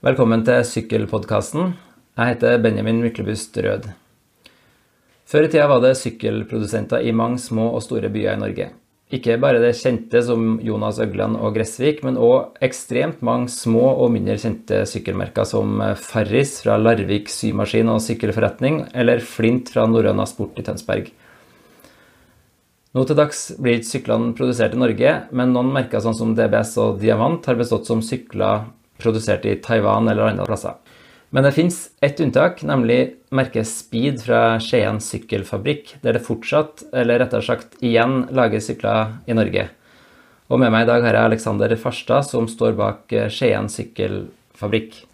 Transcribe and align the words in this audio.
Velkommen 0.00 0.40
til 0.40 0.62
Sykkelpodkasten. 0.64 1.74
Jeg 2.16 2.30
heter 2.30 2.54
Benjamin 2.64 3.02
Myklebust 3.04 3.58
Rød. 3.60 3.90
Før 5.28 5.44
i 5.44 5.50
tida 5.52 5.66
var 5.68 5.82
det 5.84 5.90
sykkelprodusenter 6.00 7.04
i 7.04 7.12
mange 7.12 7.36
små 7.36 7.66
og 7.74 7.82
store 7.84 8.08
byer 8.08 8.38
i 8.38 8.40
Norge. 8.40 8.70
Ikke 9.12 9.36
bare 9.42 9.60
det 9.60 9.74
kjente 9.76 10.22
som 10.24 10.56
Jonas 10.64 11.02
Øgland 11.04 11.36
og 11.36 11.52
Gressvik, 11.58 12.00
men 12.00 12.16
òg 12.16 12.56
ekstremt 12.64 13.20
mange 13.20 13.52
små 13.52 13.90
og 13.90 14.14
mindre 14.16 14.38
kjente 14.40 14.80
sykkelmerker 14.88 15.44
som 15.44 15.76
Farris 16.00 16.56
fra 16.64 16.80
Larvik 16.80 17.28
symaskin 17.28 17.92
og 17.92 18.00
sykkelforretning, 18.00 18.86
eller 18.96 19.20
Flint 19.20 19.68
fra 19.68 19.84
Norrøna 19.84 20.24
Sport 20.24 20.56
i 20.56 20.64
Tønsberg. 20.64 21.12
Nå 22.96 23.04
til 23.04 23.20
dags 23.20 23.50
blir 23.60 23.76
ikke 23.76 23.92
syklene 23.92 24.32
produsert 24.32 24.72
i 24.72 24.80
Norge, 24.80 25.16
men 25.28 25.52
noen 25.52 25.76
merker 25.76 26.00
sånn 26.00 26.16
som 26.16 26.32
DBS 26.32 26.78
og 26.80 27.02
Diamant 27.04 27.44
har 27.52 27.60
bestått 27.60 27.84
som 27.92 28.00
sykler 28.00 28.70
produsert 29.00 29.46
i 29.48 29.56
Taiwan 29.64 30.08
eller 30.08 30.30
andre 30.30 30.46
plasser. 30.48 30.78
Men 31.30 31.46
det 31.46 31.52
fins 31.54 31.76
ett 32.02 32.18
unntak, 32.20 32.64
nemlig 32.66 33.14
merket 33.30 33.68
Speed 33.70 34.18
fra 34.24 34.58
Skien 34.58 34.98
sykkelfabrikk, 34.98 35.92
der 36.02 36.16
det 36.16 36.24
fortsatt, 36.26 36.82
eller 36.90 37.22
rettere 37.22 37.46
sagt 37.46 37.76
igjen, 37.78 38.24
lages 38.34 38.66
sykler 38.66 39.14
i 39.30 39.36
Norge. 39.38 39.68
Og 40.50 40.58
med 40.58 40.72
meg 40.74 40.88
i 40.88 40.90
dag 40.90 41.06
har 41.06 41.14
jeg 41.14 41.30
Alexander 41.30 41.76
Farstad, 41.78 42.26
som 42.26 42.50
står 42.50 42.74
bak 42.80 43.14
Skien 43.30 43.70
sykkelfabrikk. 43.70 45.04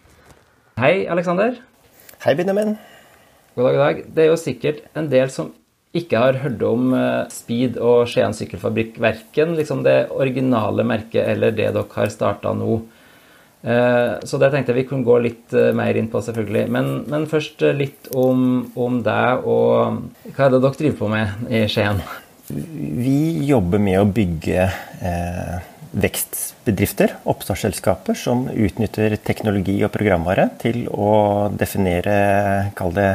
Hei, 0.80 1.04
Alexander. 1.12 1.58
Hei, 2.24 2.32
Benjamin. 2.38 2.78
God 3.52 3.68
dag, 3.68 3.76
god 3.76 3.84
dag. 3.84 4.02
Det 4.16 4.24
er 4.24 4.32
jo 4.32 4.40
sikkert 4.40 4.82
en 4.96 5.12
del 5.12 5.28
som 5.32 5.52
ikke 5.96 6.20
har 6.20 6.40
hørt 6.40 6.64
om 6.64 6.96
Speed 7.32 7.76
og 7.76 8.08
Skien 8.08 8.32
sykkelfabrikk, 8.36 8.96
verken 9.04 9.52
liksom 9.60 9.84
det 9.84 10.06
originale 10.16 10.84
merket 10.88 11.28
eller 11.28 11.52
det 11.52 11.74
dere 11.76 11.88
har 11.92 12.12
starta 12.12 12.56
nå. 12.56 12.80
Så 13.62 14.38
der 14.38 14.52
tenkte 14.52 14.70
jeg 14.70 14.76
vi 14.76 14.88
kunne 14.90 15.06
gå 15.06 15.16
litt 15.24 15.54
mer 15.74 15.96
inn 15.98 16.06
på, 16.12 16.20
selvfølgelig. 16.22 16.66
Men, 16.70 16.90
men 17.10 17.24
først 17.26 17.64
litt 17.74 18.10
om, 18.14 18.66
om, 18.78 19.00
deg 19.02 19.48
og 19.48 19.96
hva 20.28 20.46
er 20.46 20.52
det 20.52 20.60
dere 20.62 20.78
driver 20.78 20.98
på 21.00 21.08
med 21.10 21.48
i 21.50 21.64
Skien? 21.72 21.98
Vi 22.52 23.46
jobber 23.48 23.82
med 23.82 23.98
å 23.98 24.06
bygge 24.06 24.68
eh, 25.02 25.56
vekstbedrifter, 25.96 27.16
oppstartsselskaper, 27.24 28.14
som 28.18 28.46
utnytter 28.52 29.16
teknologi 29.24 29.78
og 29.84 29.92
programvare 29.94 30.50
til 30.60 30.84
å 30.92 31.48
definere, 31.56 32.70
kall 32.78 32.94
det, 32.96 33.10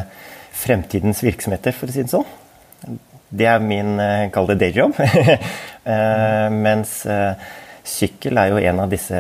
fremtidens 0.62 1.22
virksomheter, 1.24 1.76
for 1.78 1.90
å 1.90 1.96
si 1.96 2.04
det 2.04 2.12
sånn. 2.12 3.00
Det 3.32 3.48
er 3.48 3.64
min, 3.64 3.96
kall 4.36 4.50
det, 4.50 4.58
dayjob. 4.66 4.98
eh, 5.94 6.48
mens 6.52 6.98
eh, 7.08 7.52
Sykkel 7.88 8.38
er 8.38 8.52
jo 8.52 8.62
en 8.62 8.80
av 8.84 8.92
disse 8.92 9.18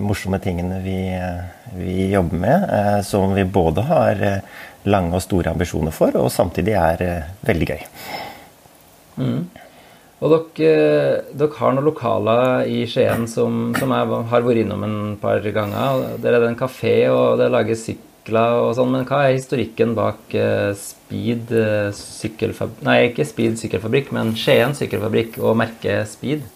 morsomme 0.00 0.40
tingene 0.40 0.80
vi, 0.80 0.96
vi 1.76 2.08
jobber 2.14 2.40
med. 2.40 2.66
Eh, 2.72 3.00
som 3.04 3.34
vi 3.36 3.44
både 3.44 3.84
har 3.88 4.24
lange 4.88 5.18
og 5.18 5.24
store 5.24 5.52
ambisjoner 5.52 5.92
for, 5.92 6.16
og 6.16 6.32
samtidig 6.32 6.76
er 6.78 7.04
veldig 7.44 7.68
gøy. 7.68 7.82
Mm. 9.18 9.40
Og 10.18 10.32
dere, 10.32 11.22
dere, 11.30 11.54
har 11.60 11.74
noen 11.76 11.86
lokaler 11.86 12.66
i 12.66 12.82
Skien 12.90 13.28
som, 13.30 13.70
som, 13.78 13.92
jeg 13.94 14.20
har 14.32 14.46
vært 14.46 14.64
innom 14.64 14.82
en 14.86 14.98
par 15.20 15.44
ganger. 15.44 16.16
Der 16.18 16.34
er 16.34 16.42
det 16.42 16.52
en 16.54 16.58
kafé, 16.58 16.96
og 17.12 17.38
det 17.38 17.52
lages 17.54 17.84
sykler 17.86 18.64
og 18.64 18.72
sånn. 18.78 18.96
Men 18.96 19.06
hva 19.06 19.26
er 19.26 19.36
historikken 19.36 19.94
bak 19.98 20.34
Speed 20.80 21.52
sykkelfabrikk 21.94 22.86
Nei, 22.88 22.98
ikke 23.12 23.28
Speed 23.28 23.60
sykkelfabrikk, 23.60 24.10
men 24.16 24.34
Skien 24.38 24.74
sykkelfabrikk 24.78 25.38
og 25.42 25.58
merket 25.60 26.10
Speed? 26.10 26.46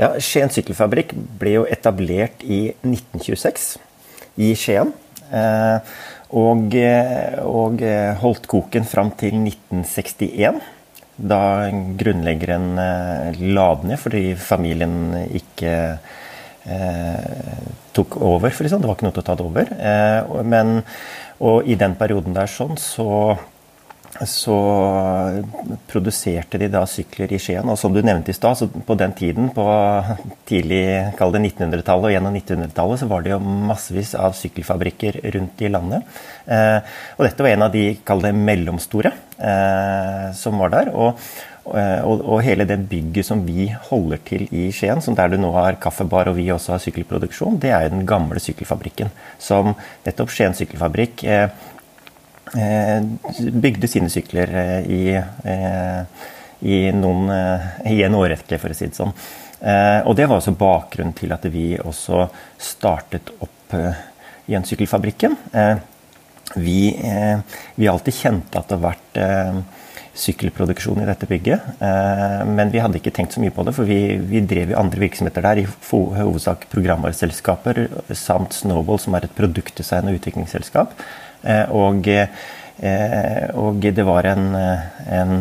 Ja, 0.00 0.14
Skien 0.18 0.50
sykkelfabrikk 0.50 1.14
ble 1.38 1.58
jo 1.58 1.66
etablert 1.70 2.42
i 2.42 2.66
1926 2.82 3.66
i 4.42 4.50
Skien. 4.58 4.90
Og, 6.34 6.74
og 7.46 7.84
holdt 8.22 8.48
koken 8.50 8.86
fram 8.90 9.12
til 9.20 9.36
1961. 9.38 10.58
Da 11.14 11.40
grunnleggeren 12.00 12.74
la 13.54 13.68
den 13.78 13.92
ned 13.92 14.02
fordi 14.02 14.24
familien 14.38 15.14
ikke 15.30 15.74
eh, 16.64 17.62
tok 17.94 18.16
over. 18.20 18.50
For 18.50 18.66
liksom. 18.66 18.82
Det 18.82 18.90
var 18.90 18.98
ikke 18.98 19.08
noe 19.08 19.16
til 19.16 19.24
å 19.24 19.28
ta 19.28 19.36
det 19.38 19.46
over. 19.46 19.72
Eh, 19.78 20.44
men, 20.46 20.80
og 21.44 21.68
i 21.68 21.78
den 21.78 21.96
perioden 22.00 22.36
der 22.36 22.50
sånn, 22.50 22.76
så 22.80 23.36
så 24.22 24.56
produserte 25.90 26.58
de 26.60 26.68
da 26.70 26.84
sykler 26.86 27.32
i 27.34 27.38
Skien. 27.42 27.66
Og 27.66 27.78
som 27.78 27.94
du 27.94 28.00
nevnte 28.04 28.30
i 28.30 28.36
stad, 28.36 28.60
på 28.86 28.96
den 28.98 29.14
tiden, 29.16 29.48
på 29.54 29.64
tidlig 30.48 30.84
kall 31.18 31.34
det 31.34 31.42
1900-tallet 31.42 32.10
og 32.10 32.14
gjennom 32.14 32.36
1900-tallet, 32.38 33.02
så 33.02 33.08
var 33.10 33.24
det 33.24 33.34
jo 33.34 33.40
massevis 33.42 34.14
av 34.18 34.36
sykkelfabrikker 34.38 35.18
rundt 35.34 35.64
i 35.66 35.72
landet. 35.72 36.06
Eh, 36.46 36.78
og 37.16 37.26
dette 37.26 37.46
var 37.46 37.56
en 37.56 37.66
av 37.66 37.74
de 37.74 37.88
kall 38.06 38.22
det 38.22 38.34
mellomstore 38.38 39.10
eh, 39.38 40.30
som 40.38 40.62
var 40.62 40.74
der. 40.76 40.94
Og, 40.94 41.18
og, 41.64 42.22
og, 42.22 42.38
hele 42.44 42.68
det 42.68 42.78
bygget 42.90 43.26
som 43.26 43.42
vi 43.46 43.66
holder 43.90 44.22
til 44.30 44.46
i 44.54 44.68
Skien, 44.74 45.02
som 45.02 45.18
der 45.18 45.32
du 45.32 45.38
nå 45.40 45.50
har 45.58 45.80
kaffebar 45.82 46.30
og 46.30 46.38
vi 46.38 46.50
også 46.54 46.76
har 46.76 46.86
sykkelproduksjon, 46.86 47.58
det 47.58 47.74
er 47.74 47.88
jo 47.88 47.96
den 47.96 48.08
gamle 48.08 48.42
sykkelfabrikken. 48.42 49.10
Som 49.42 49.74
nettopp 50.06 50.30
Skien 50.34 50.54
sykkelfabrikk 50.54 51.26
eh, 51.26 51.48
bygde 52.52 53.88
sine 53.88 54.10
sykler 54.12 54.50
i, 54.84 55.14
i, 56.60 56.78
noen, 56.92 57.30
i 57.88 58.02
en 58.04 58.18
årrekke, 58.18 58.58
for 58.60 58.74
å 58.74 58.76
si 58.76 58.90
det 58.90 58.98
sånn. 58.98 59.14
Og 60.04 60.12
det 60.18 60.26
var 60.28 60.36
også 60.36 60.52
bakgrunnen 60.60 61.16
til 61.16 61.32
at 61.32 61.46
vi 61.48 61.72
også 61.80 62.26
startet 62.60 63.32
opp 63.40 63.72
gjensykkelfabrikken. 64.50 65.38
Vi, 66.60 66.80
vi 67.80 67.88
alltid 67.88 68.18
kjente 68.18 68.60
at 68.60 68.68
det 68.68 68.76
har 68.76 68.84
vært 68.90 69.22
sykkelproduksjon 70.14 71.02
i 71.02 71.08
dette 71.08 71.26
bygget. 71.26 71.80
Men 71.80 72.70
vi 72.70 72.82
hadde 72.82 73.00
ikke 73.00 73.12
tenkt 73.14 73.34
så 73.34 73.42
mye 73.42 73.54
på 73.54 73.64
det, 73.66 73.74
for 73.76 73.88
vi, 73.88 74.16
vi 74.20 74.44
drev 74.46 74.70
i 74.70 74.78
andre 74.78 75.02
virksomheter 75.06 75.42
der. 75.48 75.64
I 75.64 75.68
hovedsak 75.90 76.68
programvareselskaper 76.72 77.86
samt 78.14 78.54
Snowball, 78.54 79.00
som 79.02 79.16
er 79.16 79.26
et 79.26 79.36
produktdesign- 79.38 80.12
og 80.12 80.20
utviklingsselskap. 80.20 80.94
Og, 81.44 82.08
og, 83.54 83.84
det 83.84 84.04
var 84.06 84.26
en, 84.30 84.46
en 85.18 85.34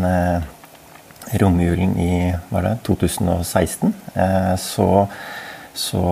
romjulen 1.40 1.96
i 2.00 2.16
det, 2.34 2.74
2016 2.84 3.94
så, 4.59 4.90
så, 5.74 6.03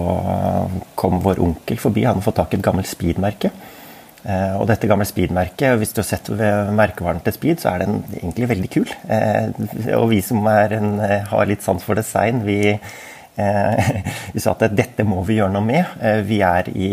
kom 0.96 1.19
vår 1.25 1.41
onkel 1.44 1.79
forbi. 1.81 2.06
Han 2.06 2.18
hadde 2.18 2.25
fått 2.25 2.40
tak 2.40 2.56
i 2.56 2.59
et 2.59 2.66
gammelt 2.66 2.90
speedmerke. 2.90 3.52
Og 4.22 4.68
dette 4.69 4.85
gamle 4.85 5.06
speedmerket, 5.09 5.79
hvis 5.81 5.96
du 5.97 6.02
har 6.03 6.08
sett 6.12 6.28
merkevaren 6.78 7.23
til 7.25 7.34
Speed, 7.34 7.62
så 7.63 7.72
er 7.72 7.85
den 7.85 8.03
egentlig 8.13 8.52
veldig 8.52 8.69
kul. 8.69 8.91
Og 9.97 10.06
vi 10.12 10.19
som 10.25 10.46
en, 10.46 10.91
har 11.31 11.50
litt 11.50 11.66
sans 11.66 11.81
for 11.81 11.97
design, 11.97 12.44
vi, 12.46 12.75
vi 14.35 14.44
sa 14.44 14.53
at 14.53 14.78
dette 14.78 15.08
må 15.08 15.23
vi 15.25 15.40
gjøre 15.40 15.56
noe 15.56 15.66
med. 15.66 16.06
Vi 16.29 16.38
er 16.46 16.69
i 16.69 16.91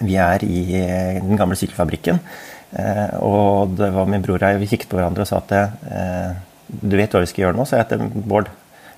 vi 0.00 0.16
er 0.20 0.44
i 0.46 0.62
den 1.20 1.36
gamle 1.38 1.58
sykkelfabrikken. 1.58 2.20
Eh, 2.70 3.18
og 3.26 3.74
det 3.78 3.90
var 3.94 4.08
min 4.08 4.22
bror 4.22 4.38
og 4.38 4.46
jeg, 4.46 4.62
vi 4.62 4.70
kikket 4.70 4.90
på 4.92 4.98
hverandre 5.00 5.24
og 5.24 5.30
sa 5.30 5.40
at 5.40 5.54
eh, 5.58 6.34
du 6.70 6.94
vet 6.94 7.10
hva 7.10 7.24
vi 7.24 7.30
skal 7.30 7.48
gjøre 7.48 7.58
nå? 7.58 7.66
sa 7.66 7.80
jeg 7.80 7.90
til 7.92 8.04
Bård. 8.14 8.50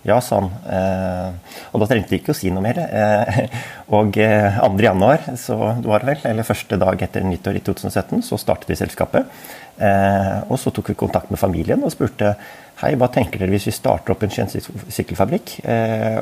Ja, 0.02 0.16
sa 0.18 0.40
han. 0.40 0.48
Eh, 0.66 1.58
og 1.70 1.80
da 1.80 1.86
trengte 1.88 2.10
vi 2.10 2.18
ikke 2.18 2.34
å 2.34 2.36
si 2.36 2.50
noe 2.52 2.64
mer. 2.64 2.80
og 3.96 4.18
2. 4.18 4.70
januar, 4.82 5.28
så 5.38 5.56
var 5.56 6.02
det 6.02 6.10
vel, 6.10 6.24
eller 6.32 6.48
første 6.48 6.78
dag 6.82 7.04
etter 7.06 7.24
nyttår 7.24 7.60
i 7.60 7.64
2017, 7.64 8.24
så 8.26 8.40
startet 8.40 8.72
vi 8.72 8.80
selskapet. 8.80 9.30
og 10.50 10.58
så 10.60 10.70
tok 10.74 10.90
vi 10.90 10.98
kontakt 10.98 11.30
med 11.30 11.40
familien 11.40 11.80
og 11.82 11.94
spurte 11.94 12.34
hei, 12.82 12.92
hva 12.98 13.08
tenker 13.14 13.40
dere 13.40 13.54
hvis 13.54 13.70
vi 13.70 13.74
starter 13.78 14.12
opp 14.12 14.26
en 14.26 14.34
sykkelfabrikk? 14.34 15.54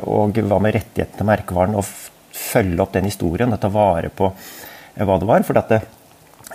og 0.07 0.39
hva 0.39 0.61
med 0.61 0.77
rettighetene 0.77 1.17
til 1.17 1.31
merkevaren? 1.33 1.81
og 1.81 1.89
følge 2.37 2.85
opp 2.85 2.93
den 2.95 3.09
historien 3.09 3.53
og 3.53 3.61
ta 3.61 3.73
vare 3.73 4.13
på 4.13 4.29
hva 4.97 5.19
det 5.21 5.29
var. 5.29 5.45
For 5.47 5.59
det, 5.59 5.83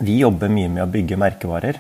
vi 0.02 0.20
jobber 0.22 0.52
mye 0.52 0.72
med 0.72 0.86
å 0.86 0.92
bygge 0.92 1.20
merkevarer. 1.20 1.80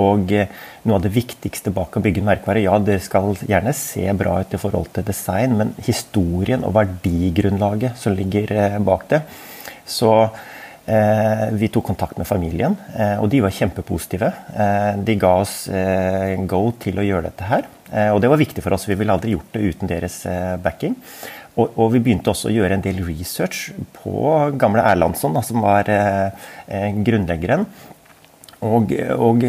Og 0.00 0.30
noe 0.32 0.96
av 0.96 1.02
det 1.04 1.10
viktigste 1.12 1.68
bak 1.76 1.98
å 1.98 2.00
bygge 2.00 2.22
en 2.22 2.30
merkevare 2.30 2.62
Ja, 2.64 2.78
det 2.80 2.94
skal 3.04 3.34
gjerne 3.44 3.74
se 3.76 4.06
bra 4.16 4.38
ut 4.40 4.54
i 4.56 4.60
forhold 4.62 4.88
til 4.96 5.04
design, 5.04 5.58
men 5.58 5.74
historien 5.84 6.64
og 6.64 6.72
verdigrunnlaget 6.78 8.00
som 8.00 8.16
ligger 8.16 8.54
bak 8.86 9.04
det. 9.12 9.20
Så 9.90 10.10
eh, 10.86 11.46
vi 11.58 11.68
tok 11.72 11.90
kontakt 11.90 12.18
med 12.20 12.28
familien, 12.28 12.76
eh, 12.94 13.16
og 13.20 13.28
de 13.32 13.42
var 13.44 13.54
kjempepositive. 13.54 14.30
Eh, 14.54 14.92
de 15.06 15.18
ga 15.20 15.34
oss 15.42 15.56
go 16.50 16.62
til 16.80 17.00
å 17.00 17.06
gjøre 17.06 17.30
dette 17.30 17.50
her. 17.50 17.68
og 18.14 18.20
det 18.22 18.28
var 18.30 18.38
viktig 18.38 18.62
for 18.62 18.72
oss. 18.76 18.86
Vi 18.86 18.94
ville 18.94 19.10
aldri 19.10 19.32
gjort 19.34 19.52
det 19.52 19.60
uten 19.66 19.88
deres 19.90 20.22
backing. 20.62 20.94
Og, 21.56 21.74
og, 21.74 21.86
vi 21.94 22.00
begynte 22.04 22.30
også 22.30 22.48
å 22.48 22.54
gjøre 22.54 22.76
en 22.76 22.84
del 22.84 23.00
research 23.04 23.72
på 23.96 24.12
gamle 24.60 24.84
Erlandsson, 24.86 25.34
da, 25.34 25.42
som 25.44 25.64
var 25.64 25.90
eh, 25.90 26.90
grunnleggeren. 27.04 27.66
Og, 28.66 28.92
og 29.16 29.44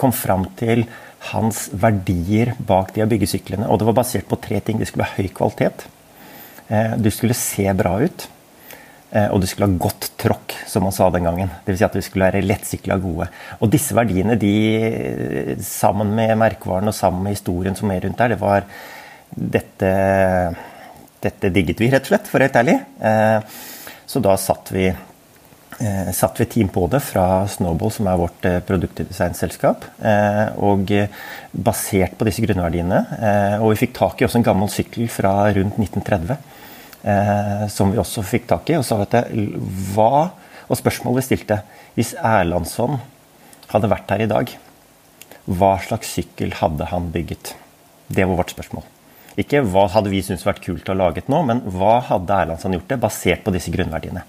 kom 0.00 0.14
fram 0.14 0.46
til 0.58 0.86
hans 1.30 1.66
verdier 1.78 2.54
bak 2.66 2.94
de 2.94 3.04
å 3.04 3.10
bygge 3.10 3.30
syklene. 3.30 3.68
Og 3.70 3.78
det 3.78 3.88
var 3.88 3.98
basert 4.00 4.28
på 4.30 4.38
tre 4.42 4.62
ting. 4.64 4.80
Det 4.80 4.88
skulle 4.90 5.06
være 5.06 5.22
høy 5.26 5.34
kvalitet. 5.36 5.84
Eh, 6.68 6.94
du 6.98 7.10
skulle 7.14 7.36
se 7.38 7.66
bra 7.78 7.98
ut. 8.02 8.26
Eh, 9.12 9.28
og 9.28 9.42
du 9.42 9.46
skulle 9.46 9.68
ha 9.68 9.80
godt 9.84 10.08
tråkk, 10.20 10.56
som 10.66 10.86
man 10.86 10.94
sa 10.96 11.10
den 11.12 11.28
gangen. 11.28 11.52
Dvs. 11.66 11.78
Si 11.78 11.86
at 11.86 11.98
du 11.98 12.02
skulle 12.04 12.30
være 12.30 12.46
lettsykla 12.46 12.96
gode. 13.02 13.28
Og 13.60 13.70
disse 13.72 13.94
verdiene, 13.96 14.38
de, 14.40 15.58
sammen 15.66 16.14
med 16.16 16.32
merkevaren 16.40 16.88
og 16.88 16.96
sammen 16.96 17.26
med 17.26 17.36
historien 17.36 17.76
som 17.78 17.92
er 17.92 18.06
rundt 18.06 18.18
der, 18.22 18.34
det 18.34 18.40
var 18.40 18.66
dette, 19.34 19.92
dette 21.22 21.52
digget 21.54 21.80
vi, 21.80 21.90
rett 21.92 22.04
og 22.06 22.14
slett, 22.14 22.28
for 22.30 22.44
helt 22.44 22.58
ærlig. 22.58 22.76
Eh, 23.00 23.62
så 24.06 24.20
da 24.24 24.36
satt 24.40 24.72
vi, 24.74 24.86
eh, 24.88 26.10
satt 26.12 26.40
vi 26.40 26.48
team 26.52 26.72
på 26.72 26.86
det 26.92 27.02
fra 27.04 27.46
Snowball, 27.48 27.92
som 27.94 28.08
er 28.10 28.20
vårt 28.20 28.48
produktdesignselskap. 28.68 29.86
Og 30.62 30.92
basert 31.52 32.18
på 32.18 32.28
disse 32.28 32.44
grunnverdiene. 32.44 33.04
Og 33.60 33.72
vi 33.72 33.86
fikk 33.86 33.96
tak 33.96 34.20
i 34.20 34.28
også 34.28 34.42
en 34.42 34.50
gammel 34.50 34.72
sykkel 34.72 35.08
fra 35.10 35.52
rundt 35.56 35.80
1930 35.80 36.36
eh, 37.02 37.66
som 37.68 37.92
vi 37.92 38.00
også 38.00 38.24
fikk 38.26 38.48
tak 38.50 38.70
i. 38.70 38.78
Og 38.78 38.86
sa 38.86 38.98
vet 39.02 39.18
du, 39.32 39.58
hva 39.94 40.30
Og 40.70 40.78
spørsmålet 40.78 41.20
vi 41.20 41.26
stilte 41.26 41.58
Hvis 41.98 42.14
Erlandsson 42.16 43.00
hadde 43.72 43.90
vært 43.90 44.12
her 44.12 44.22
i 44.24 44.30
dag, 44.30 44.50
hva 45.48 45.74
slags 45.82 46.12
sykkel 46.14 46.52
hadde 46.60 46.86
han 46.88 47.10
bygget? 47.12 47.54
Det 48.08 48.24
var 48.28 48.38
vårt 48.38 48.52
spørsmål. 48.52 48.84
Ikke 49.40 49.62
hva 49.64 49.86
hadde 49.94 50.12
vi 50.12 50.22
syntes 50.24 50.44
vært 50.46 50.62
kult 50.64 50.88
å 50.92 50.96
lage 50.98 51.24
nå, 51.32 51.42
men 51.48 51.62
hva 51.72 51.98
hadde 52.10 52.38
Erlandsson 52.44 52.76
gjort 52.76 52.90
det, 52.90 53.00
basert 53.00 53.44
på 53.44 53.54
disse 53.54 53.72
grunnverdiene. 53.72 54.24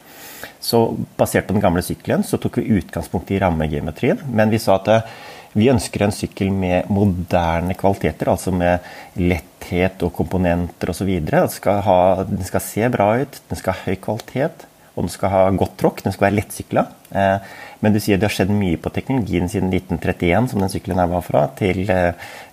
Så 0.64 0.86
basert 1.20 1.48
på 1.48 1.56
den 1.56 1.64
gamle 1.64 1.84
sykkelen 1.84 2.24
så 2.24 2.40
tok 2.40 2.62
vi 2.62 2.80
utgangspunkt 2.80 3.32
i 3.34 3.40
rammegeometrien, 3.44 4.22
men 4.32 4.54
vi 4.54 4.62
sa 4.64 4.78
at 4.80 4.92
eh, 4.94 5.08
vi 5.54 5.70
ønsker 5.70 6.06
en 6.06 6.16
sykkel 6.16 6.50
med 6.56 6.90
moderne 6.94 7.76
kvaliteter, 7.78 8.32
altså 8.32 8.54
med 8.56 8.86
letthet 9.20 10.02
og 10.06 10.14
komponenter 10.16 10.94
osv. 10.94 11.12
Den, 11.28 11.50
skal 11.52 12.24
den 12.30 12.48
skal 12.48 12.64
se 12.64 12.90
bra 12.94 13.10
ut, 13.22 13.42
den 13.52 13.60
skal 13.60 13.76
ha 13.76 13.92
høy 13.92 14.00
kvalitet, 14.02 14.66
og 14.94 15.06
den 15.06 15.12
skal 15.14 15.32
ha 15.34 15.44
godt 15.58 15.78
tråkk. 15.82 16.04
Den 16.06 16.14
skal 16.14 16.28
være 16.28 16.38
lettsykla. 16.38 16.84
Eh, 17.18 17.54
men 17.84 17.96
du 17.96 18.00
sier 18.02 18.20
det 18.20 18.28
har 18.30 18.36
skjedd 18.36 18.52
mye 18.54 18.80
på 18.82 18.92
teknologien 18.94 19.50
siden 19.50 19.72
1931, 19.74 20.52
som 20.52 20.62
den 20.62 20.74
sykkelen 20.74 21.02
her 21.02 21.10
var 21.12 21.24
fra, 21.26 21.48
til 21.58 21.82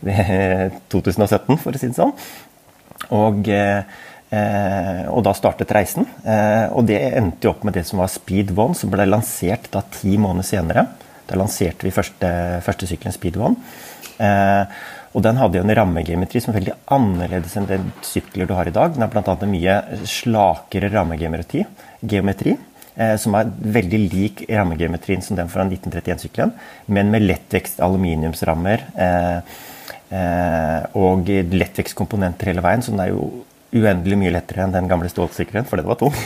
2017, 0.01 1.21
eh, 1.21 1.61
for 1.65 1.77
å 1.77 1.81
si 1.81 1.91
det 1.91 1.99
sånn. 1.99 2.15
Og, 3.17 3.51
eh, 3.53 3.83
og 5.11 5.21
da 5.27 5.35
startet 5.35 5.73
reisen. 5.75 6.07
og 6.71 6.85
det 6.87 7.01
endte 7.19 7.49
jo 7.49 7.51
opp 7.51 7.65
med 7.67 7.75
det 7.75 7.83
som 7.89 7.99
var 7.99 8.13
Speed 8.13 8.53
One, 8.55 8.77
som 8.79 8.93
ble 8.93 9.09
lansert 9.09 9.67
da 9.75 9.83
ti 9.91 10.15
måneder 10.23 10.47
senere. 10.47 10.87
Da 11.27 11.39
lanserte 11.39 11.83
vi 11.83 11.91
første, 11.95 12.31
første 12.63 12.87
sykkelen 12.87 13.17
Speed 13.17 13.41
One. 13.43 13.59
Og 15.11 15.25
den 15.27 15.39
hadde 15.41 15.59
jo 15.59 15.65
en 15.65 15.75
rammegeometri 15.75 16.43
som 16.43 16.53
er 16.53 16.61
veldig 16.61 16.75
annerledes 16.95 17.57
enn 17.59 17.67
den 17.67 17.89
sykler 18.07 18.47
du 18.47 18.55
har 18.55 18.69
i 18.71 18.75
dag. 18.75 18.93
Den 18.95 19.03
har 19.03 19.11
bl.a. 19.11 19.35
en 19.35 19.51
mye 19.51 19.77
slakere 20.07 20.91
rammegeometri, 20.93 21.65
geometri, 22.13 22.55
eh, 22.95 23.17
som 23.19 23.35
er 23.39 23.51
veldig 23.79 24.01
lik 24.05 24.45
rammegeometrien 24.47 25.25
som 25.27 25.39
den 25.39 25.51
fra 25.51 25.67
1931-sykkelen, 25.67 26.55
men 26.95 27.11
med 27.11 27.27
lettvekst 27.27 27.83
aluminiumsrammer 27.83 28.87
eh, 28.95 29.59
eh, 30.15 30.83
og 31.01 31.31
lettvekstkomponenter 31.59 32.53
hele 32.53 32.65
veien, 32.67 32.87
så 32.87 32.95
den 32.95 33.03
er 33.07 33.11
jo 33.11 33.31
uendelig 33.75 34.19
mye 34.19 34.35
lettere 34.35 34.63
enn 34.67 34.75
den 34.75 34.91
gamle 34.91 35.11
stålsykkelen, 35.11 35.67
for 35.67 35.81
den 35.81 35.91
var 35.91 36.01
tung. 36.01 36.15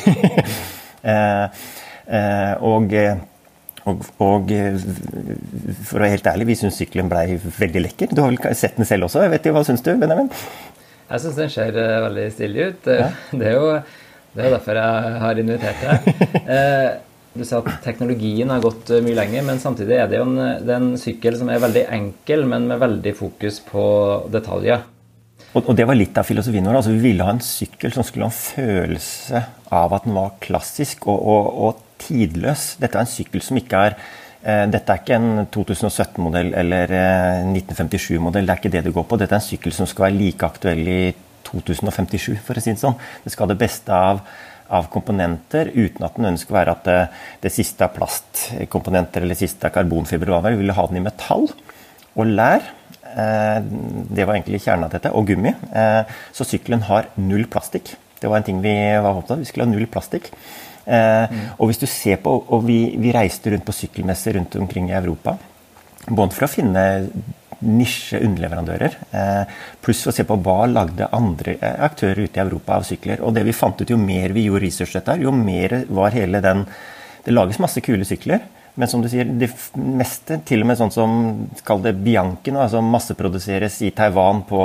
Eh, 1.05 1.65
eh, 2.17 2.63
og 2.65 2.87
og, 3.85 4.05
og, 4.25 4.53
eh, 4.55 4.77
for 5.85 5.99
å 5.99 6.05
være 6.05 6.15
helt 6.15 6.29
ærlig, 6.31 6.49
vi 6.53 6.57
syns 6.63 6.79
sykkelen 6.81 7.11
blei 7.13 7.27
veldig 7.37 7.83
lekker. 7.85 8.15
Du 8.15 8.23
har 8.25 8.33
vel 8.33 8.57
sett 8.57 8.79
den 8.79 8.89
selv 8.89 9.09
også? 9.09 9.25
Jeg 9.27 9.35
vet 9.35 9.45
ikke, 9.45 9.57
Hva 9.59 9.65
syns 9.69 9.85
du, 9.85 9.93
Benjamin? 10.01 10.31
Jeg 11.11 11.21
syns 11.21 11.37
den 11.37 11.53
ser 11.53 11.77
uh, 11.77 12.05
veldig 12.07 12.29
stilig 12.33 12.71
ut. 12.71 12.89
Ja. 12.89 13.11
Det, 13.39 13.51
er 13.51 13.59
jo, 13.59 13.75
det 14.35 14.47
er 14.47 14.57
derfor 14.57 14.81
jeg 14.81 15.19
har 15.25 15.43
invitert 15.43 15.85
deg. 15.85 16.09
Uh, 16.49 16.89
du 17.39 17.45
sa 17.45 17.61
at 17.61 17.85
teknologien 17.85 18.51
har 18.55 18.65
gått 18.65 18.95
mye 19.05 19.19
lenger, 19.19 19.45
men 19.51 19.61
samtidig 19.61 19.99
er 20.01 20.09
det 20.09 20.21
jo 20.21 20.27
en, 20.31 20.43
det 20.65 20.75
en 20.79 20.91
sykkel 21.01 21.37
som 21.37 21.53
er 21.53 21.63
veldig 21.67 21.85
enkel, 21.99 22.49
men 22.49 22.71
med 22.71 22.81
veldig 22.81 23.15
fokus 23.19 23.61
på 23.69 23.85
detaljer. 24.33 24.85
Og, 25.55 25.69
og 25.69 25.75
det 25.79 25.85
var 25.87 25.99
litt 25.99 26.17
av 26.19 26.27
filosofien 26.27 26.65
vår. 26.67 26.81
altså 26.81 26.95
Vi 26.95 27.03
ville 27.05 27.27
ha 27.27 27.35
en 27.35 27.45
sykkel 27.45 27.93
som 27.95 28.07
skulle 28.07 28.27
ha 28.27 28.33
en 28.33 28.39
følelse 28.39 29.43
av 29.75 29.93
at 29.95 30.07
den 30.07 30.17
var 30.17 30.39
klassisk 30.43 31.07
og, 31.11 31.21
og, 31.21 31.51
og 31.67 31.84
tidløs. 32.05 32.75
Dette 32.81 32.99
er 32.99 33.07
en 33.07 33.11
sykkel 33.11 33.43
som 33.45 33.59
ikke 33.61 33.83
er 33.89 33.97
eh, 33.97 34.65
dette 34.71 34.93
er 34.93 35.03
ikke 35.03 35.19
en 35.19 35.45
2017-modell 35.55 36.55
eller 36.61 36.95
1957-modell. 37.51 38.45
Eh, 38.45 38.49
det 38.49 38.55
er 38.55 38.63
ikke 38.63 38.75
det 38.77 38.85
det 38.87 38.95
går 38.97 39.07
på. 39.11 39.21
Dette 39.21 39.37
er 39.37 39.43
en 39.43 39.47
sykkel 39.49 39.77
som 39.77 39.89
skal 39.91 40.09
være 40.09 40.19
like 40.19 40.49
aktuell 40.49 40.83
i 40.89 41.01
2057, 41.49 42.35
for 42.45 42.59
å 42.59 42.65
si 42.65 42.73
det 42.73 42.83
sånn. 42.83 42.99
Det 43.25 43.33
skal 43.33 43.47
ha 43.47 43.53
det 43.53 43.61
beste 43.61 43.95
av, 43.95 44.23
av 44.75 44.89
komponenter, 44.93 45.73
uten 45.75 46.07
at 46.07 46.17
den 46.19 46.33
ønsker 46.33 46.55
å 46.55 46.59
være 46.59 46.77
at 46.77 46.87
det, 46.89 47.01
det 47.45 47.53
siste 47.55 47.87
er 47.87 47.93
plastkomponenter 47.95 49.23
eller 49.23 49.37
det 49.37 49.45
siste 49.45 49.69
er 49.69 49.75
karbonfiber. 49.77 50.33
Vi 50.49 50.63
ville 50.63 50.77
ha 50.77 50.89
den 50.91 51.03
i 51.03 51.05
metall 51.05 51.49
og 51.49 52.25
lær. 52.31 52.65
Eh, 53.15 53.59
det 53.65 54.25
var 54.25 54.37
egentlig 54.37 54.65
kjernen 54.65 54.89
av 54.89 54.97
dette. 54.97 55.13
Og 55.15 55.29
gummi. 55.31 55.55
Så 56.35 56.49
sykkelen 56.49 56.89
har 56.89 57.13
null 57.21 57.47
plastikk. 57.51 57.95
Det 58.21 58.31
var 58.31 58.41
en 58.41 58.47
ting 58.47 58.61
vi 58.65 58.75
var 59.03 59.13
opptatt 59.13 59.37
av. 59.37 59.45
Vi 59.45 59.51
skulle 59.51 59.67
ha 59.67 59.73
null 59.73 59.89
plastikk. 59.91 60.31
Eh, 60.85 61.31
mm. 61.31 61.45
Og 61.59 61.71
hvis 61.71 61.81
du 61.81 61.87
ser 61.91 62.21
på, 62.25 62.35
og 62.49 62.67
vi, 62.69 62.79
vi 63.01 63.13
reiste 63.15 63.53
rundt 63.53 63.67
på 63.67 63.77
sykkelmesser 63.77 64.39
rundt 64.39 64.57
omkring 64.61 64.91
i 64.93 64.99
Europa. 64.99 65.37
Både 66.09 66.37
for 66.37 66.47
å 66.47 66.53
finne 66.53 66.85
nisje 67.65 68.21
underleverandører, 68.21 68.97
eh, 69.11 69.53
pluss 69.81 70.03
å 70.07 70.13
se 70.13 70.27
på 70.29 70.37
hva 70.45 70.65
lagde 70.69 71.09
andre 71.17 71.57
eh, 71.61 71.79
aktører 71.87 72.27
ute 72.27 72.41
i 72.41 72.45
Europa 72.45 72.79
av 72.79 72.89
sykler. 72.89 73.23
Og 73.25 73.35
det 73.37 73.45
vi 73.47 73.57
fant 73.57 73.81
ut, 73.81 73.91
jo 73.91 74.01
mer 74.01 74.35
vi 74.37 74.47
gjorde 74.49 74.65
research 74.67 74.97
dette, 74.99 75.17
jo 75.23 75.33
mer 75.35 75.83
var 75.89 76.15
hele 76.17 76.43
den 76.45 76.67
Det 77.25 77.33
lages 77.33 77.57
masse 77.57 77.81
kule 77.81 78.05
sykler. 78.05 78.43
Men 78.75 78.91
som 78.91 79.03
du 79.03 79.07
sier, 79.07 79.29
det 79.39 79.53
meste, 79.79 80.41
til 80.49 80.65
og 80.65 80.67
med 80.67 80.79
sånn 80.81 80.91
som 80.91 81.13
kall 81.67 81.83
det 81.85 81.93
Bianchi, 82.03 82.51
altså 82.51 82.81
masseproduseres 82.83 83.77
i 83.87 83.93
Taiwan 83.95 84.43
på, 84.49 84.63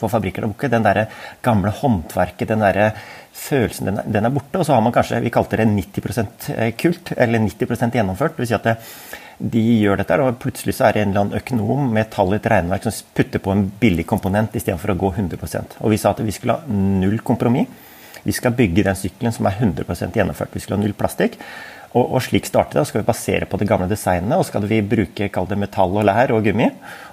på 0.00 0.08
fabrikker. 0.08 0.46
Den 0.72 0.86
der 0.86 1.02
gamle 1.44 1.72
håndverket, 1.82 2.48
den 2.48 2.64
der 2.64 2.94
følelsen 3.36 3.90
den 3.90 3.98
er, 4.00 4.08
den 4.08 4.28
er, 4.28 4.32
borte. 4.32 4.62
Og 4.62 4.64
så 4.64 4.72
har 4.72 4.84
man 4.84 4.94
kanskje 4.96 5.20
vi 5.24 5.32
kalte 5.34 5.60
det 5.60 5.68
90 5.68 6.54
eh, 6.56 6.70
kult, 6.80 7.12
eller 7.16 7.44
90 7.44 7.92
gjennomført. 7.98 8.38
Det 8.38 8.44
vil 8.44 8.50
si 8.50 8.56
at 8.56 8.70
det, 8.70 8.76
de 9.52 9.66
gjør 9.82 10.00
dette, 10.00 10.20
og 10.20 10.40
plutselig 10.40 10.78
så 10.78 10.88
er 10.88 10.96
det 10.96 11.04
en 11.04 11.12
eller 11.12 11.26
annen 11.26 11.40
økonom 11.42 11.92
med 11.92 12.10
tall 12.12 12.32
i 12.32 12.40
et 12.40 12.48
regneverk 12.52 12.88
som 12.88 13.12
putter 13.16 13.44
på 13.44 13.52
en 13.52 13.66
billig 13.80 14.06
komponent 14.08 14.56
istedenfor 14.56 14.94
å 14.94 14.98
gå 15.00 15.12
100% 15.16 15.78
Og 15.80 15.92
vi 15.92 16.00
sa 16.00 16.12
at 16.12 16.24
vi 16.24 16.34
skulle 16.36 16.56
ha 16.56 16.80
null 17.04 17.20
kompromiss. 17.24 17.68
Vi 18.20 18.32
skal 18.36 18.52
bygge 18.52 18.84
den 18.84 18.98
sykkelen 19.00 19.32
som 19.32 19.48
er 19.48 19.56
100% 19.60 20.16
gjennomført. 20.16 20.52
Vi 20.52 20.60
skulle 20.60 20.76
ha 20.76 20.84
null 20.84 20.96
plastikk. 20.96 21.38
Og, 21.90 22.04
og, 22.04 22.20
slik 22.22 22.46
startet 22.46 22.78
det. 22.78 22.86
skal 22.86 23.02
vi 23.02 23.08
basere 23.08 23.48
på 23.50 23.58
det 23.58 23.66
gamle 23.66 23.88
designet, 23.90 24.36
og 24.38 24.46
skal 24.46 24.62
vi 24.70 24.78
bruke 24.86 25.26
kall 25.34 25.48
det 25.50 25.58
metall 25.58 25.96
og 25.98 26.06
lær 26.06 26.30
og 26.36 26.44
gummi. 26.46 26.68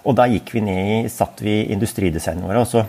Og 0.05 0.17
da 0.19 0.27
gikk 0.29 0.53
vi 0.53 0.61
ned 0.67 0.91
i, 0.93 0.99
satt 1.09 1.41
vi 1.41 1.63
industridesignet 1.73 2.45
våre. 2.45 2.61
og 2.61 2.69
så 2.69 2.85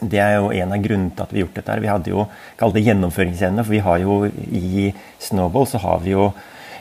det 0.00 0.16
er 0.16 0.38
jo 0.38 0.48
en 0.48 0.70
av 0.72 0.80
grunnene 0.80 1.12
til 1.12 1.26
at 1.26 1.32
vi 1.32 1.40
har 1.40 1.44
gjort 1.44 1.58
dette. 1.58 1.80
Vi 1.82 1.90
hadde 1.90 2.12
jo 2.14 2.22
kall 2.56 2.72
det 2.72 2.84
gjennomføringsevne, 2.86 3.64
for 3.66 3.74
vi 3.76 3.82
har 3.84 3.98
jo 4.00 4.14
i 4.56 4.86
Snowball 5.20 5.68
så 5.68 5.80
har 5.82 6.00
vi 6.00 6.14
jo 6.14 6.30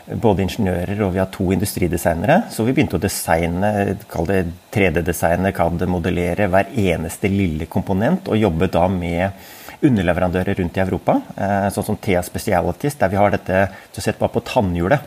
både 0.10 0.46
ingeniører 0.46 1.02
og 1.06 1.14
vi 1.14 1.22
har 1.22 1.30
to 1.34 1.50
industridesignere. 1.54 2.46
Så 2.50 2.64
vi 2.66 2.74
begynte 2.74 2.98
å 2.98 3.04
designe, 3.04 3.98
kall 4.10 4.30
det 4.30 4.40
3D-designe, 4.74 5.52
kall 5.56 5.76
det 5.78 5.90
modellere 5.92 6.48
hver 6.50 6.72
eneste 6.72 7.30
lille 7.32 7.68
komponent. 7.70 8.32
Og 8.32 8.40
jobbe 8.40 8.72
da 8.72 8.88
med 8.90 9.50
underleverandører 9.86 10.58
rundt 10.60 10.78
i 10.78 10.84
Europa, 10.84 11.22
eh, 11.36 11.68
sånn 11.72 11.86
som 11.86 11.98
Thea 11.98 12.22
Specialities, 12.24 12.98
der 13.00 13.12
vi 13.12 13.20
har 13.20 13.32
dette 13.32 13.68
Du 13.92 14.00
har 14.00 14.04
sett 14.04 14.20
bare 14.20 14.34
på 14.34 14.44
tannhjulet 14.44 15.00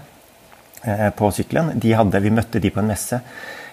eh, 0.84 1.10
på 1.10 1.30
sykkelen. 1.30 1.74
Vi 1.80 2.30
møtte 2.30 2.60
de 2.60 2.70
på 2.70 2.80
en 2.80 2.88
messe 2.88 3.20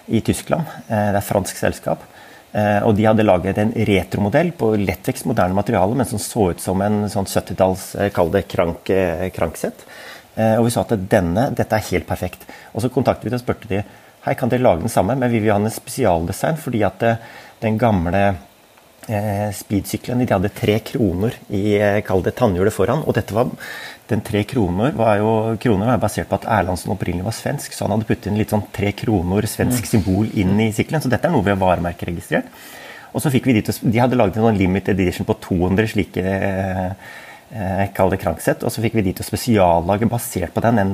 i 0.08 0.22
Tyskland. 0.22 0.65
Eh, 0.88 1.12
det 1.12 1.15
er 1.15 1.22
et 1.22 1.32
fransk 1.32 1.58
selskap. 1.58 2.03
Og 2.50 2.96
de 2.98 3.03
hadde 3.06 3.22
laget 3.22 3.60
en 3.62 3.72
retromodell 3.86 4.48
på 4.58 4.72
lettvekst, 4.82 5.27
moderne 5.29 5.53
materiale, 5.53 5.94
men 5.94 6.08
som 6.10 6.18
så 6.18 6.48
ut 6.50 6.60
som 6.60 6.82
en 6.82 7.03
sånn 7.06 7.27
70-talls, 7.29 7.84
eh, 7.94 8.10
kall 8.10 8.32
det 8.34 8.48
krank, 8.50 8.89
kranksett. 9.36 9.86
Og 10.58 10.63
vi 10.65 10.72
sa 10.74 10.82
at 10.82 10.96
denne, 11.12 11.51
dette 11.53 11.75
er 11.75 11.86
helt 11.91 12.08
perfekt. 12.08 12.48
Og 12.74 12.82
så 12.82 12.89
kontaktet 12.89 13.27
vi 13.27 13.29
dem 13.29 13.38
og 13.38 13.44
spurte 13.44 13.70
de, 13.70 13.84
hei, 14.25 14.34
kan 14.34 14.50
dere 14.50 14.63
lage 14.63 14.82
den 14.82 14.89
samme, 14.89 15.13
men 15.20 15.29
vi 15.29 15.44
vil 15.44 15.51
ha 15.51 15.60
en 15.60 15.70
spesialdesign, 15.70 16.58
fordi 16.58 16.82
at 16.88 17.06
den 17.62 17.77
gamle 17.77 18.24
speedsyklene 19.58 20.28
de 20.28 20.36
hadde 20.36 20.51
tre 20.54 20.75
kroner 20.86 21.34
i 21.50 21.78
kall 22.06 22.22
det 22.25 22.36
tannhjulet 22.38 22.75
foran. 22.75 23.01
Og 23.08 23.16
dette 23.18 23.34
var 23.34 23.50
den 24.10 24.22
tre 24.25 24.42
kroner 24.50 24.94
var 24.98 25.20
jo 25.22 25.32
kroner 25.62 25.92
var 25.92 26.01
basert 26.01 26.30
på 26.30 26.39
at 26.39 26.48
Erlandsen 26.60 26.94
opprinnelig 26.94 27.28
var 27.28 27.36
svensk, 27.38 27.74
så 27.75 27.86
han 27.86 27.94
hadde 27.94 28.08
puttet 28.10 28.32
inn 28.32 28.39
litt 28.42 28.54
sånn 28.54 28.66
tre 28.74 28.92
kroner 28.98 29.46
svensk 29.50 29.86
mm. 29.86 29.89
symbol 29.92 30.30
inn 30.34 30.56
i 30.63 30.72
sykkelen. 30.74 31.04
Så 31.04 31.12
dette 31.13 31.30
er 31.30 31.34
noe 31.34 31.46
vi 31.46 31.54
har 31.54 31.62
varemerkeregistrert. 31.62 32.50
Og 33.13 33.24
så 33.24 33.32
fikk 33.34 33.50
vi 33.50 33.58
dit, 33.58 33.70
De 33.70 34.01
hadde 34.01 34.18
laget 34.18 34.38
en 34.38 34.50
sånn 34.50 34.60
limited 34.60 35.00
edition 35.00 35.28
på 35.30 35.38
200 35.50 35.92
slike 35.94 36.22
eh, 36.22 36.86
eh, 36.86 37.18
kall 37.98 38.12
det 38.13 38.20
krankset 38.22 38.62
og 38.62 38.70
så 38.70 38.84
fikk 38.84 38.94
vi 39.00 39.03
de 39.08 39.13
til 39.18 39.25
å 39.25 39.27
spesiallage 39.27 40.06
basert 40.10 40.53
på 40.53 40.62
den, 40.62 40.77
en 40.82 40.91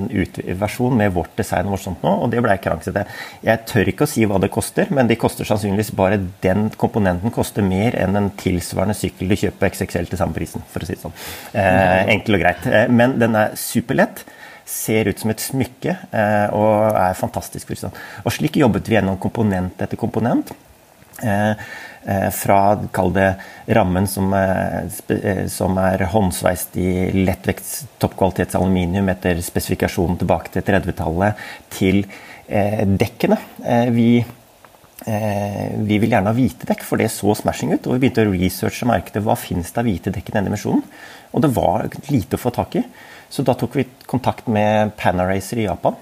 versjon 0.59 0.95
med 0.95 1.11
vårt 1.15 1.33
design 1.35 1.67
og 1.67 1.75
vårt 1.75 1.83
sånt 1.83 2.05
nå, 2.05 2.13
og 2.23 2.31
det 2.31 2.43
ble 2.45 2.55
krankset 2.63 3.01
Jeg 3.43 3.63
tør 3.67 3.91
ikke 3.91 4.07
å 4.07 4.09
si 4.09 4.23
hva 4.29 4.39
det 4.39 4.51
koster, 4.53 4.87
men 4.95 5.09
det 5.09 5.19
koster 5.19 5.47
sannsynligvis 5.47 5.91
bare 5.97 6.21
den 6.45 6.69
komponenten 6.79 7.33
koster 7.35 7.65
mer 7.65 7.97
enn 7.99 8.15
en 8.15 8.31
tilsvarende 8.39 8.95
sykkel 8.95 9.31
du 9.31 9.39
kjøper 9.41 9.73
XXL 9.73 10.09
til 10.11 10.21
samme 10.21 10.37
prisen, 10.37 10.63
for 10.71 10.85
å 10.85 10.87
si 10.87 10.95
det 10.95 11.03
sånn. 11.03 11.19
Eh, 11.59 12.01
enkel 12.15 12.39
og 12.39 12.45
greit. 12.45 12.67
Eh, 12.71 12.87
men 12.91 13.19
den 13.19 13.35
er 13.39 13.55
superlett 13.59 14.23
ser 14.65 15.09
ut 15.11 15.21
som 15.21 15.29
et 15.29 15.41
smykke 15.41 15.93
eh, 15.93 16.47
og 16.57 16.97
er 16.97 17.17
fantastisk. 17.17 17.71
Og 18.25 18.33
slik 18.33 18.57
jobbet 18.57 18.89
vi 18.89 18.97
gjennom 18.97 19.19
komponent 19.21 19.81
etter 19.85 19.99
komponent. 19.99 20.51
Eh, 21.23 21.51
eh, 22.03 22.29
fra 22.35 22.59
kall 22.93 23.13
det 23.15 23.29
rammen 23.77 24.07
som, 24.07 24.33
som 25.49 25.77
er 25.81 26.05
håndsveist 26.11 26.77
i 26.77 26.89
lettvekts 27.15 27.75
toppkvalitets 28.03 28.57
aluminium 28.59 29.09
etter 29.13 29.39
spesifikasjonen 29.43 30.19
tilbake 30.21 30.53
til 30.53 30.65
30-tallet, 30.67 31.45
til 31.73 32.03
dekkene. 32.45 33.39
Vi 33.95 34.09
vi 35.05 35.97
vil 35.99 36.13
gjerne 36.13 36.31
ha 36.31 36.33
hvite 36.33 36.65
dekk, 36.69 36.81
for 36.87 36.97
det 36.97 37.11
så 37.13 37.33
smashing 37.37 37.73
ut. 37.75 37.85
Og 37.85 37.97
vi 37.97 38.05
begynte 38.05 38.23
å 38.25 38.31
researche 38.31 38.87
markedet. 38.89 39.21
Hva 39.25 39.35
finnes 39.37 39.69
det 39.69 39.81
av 39.81 39.85
hvite 39.85 40.13
dekk 40.13 40.31
i 40.31 40.35
denne 40.37 40.49
emisjonen? 40.49 40.81
Og 41.35 41.43
det 41.43 41.51
var 41.53 41.85
lite 42.07 42.39
å 42.39 42.41
få 42.41 42.53
tak 42.55 42.77
i. 42.79 42.83
Så 43.29 43.43
da 43.45 43.53
tok 43.59 43.75
vi 43.75 43.85
kontakt 44.07 44.47
med 44.47 44.95
Panaracer 44.97 45.61
i 45.61 45.67
Japan. 45.67 45.97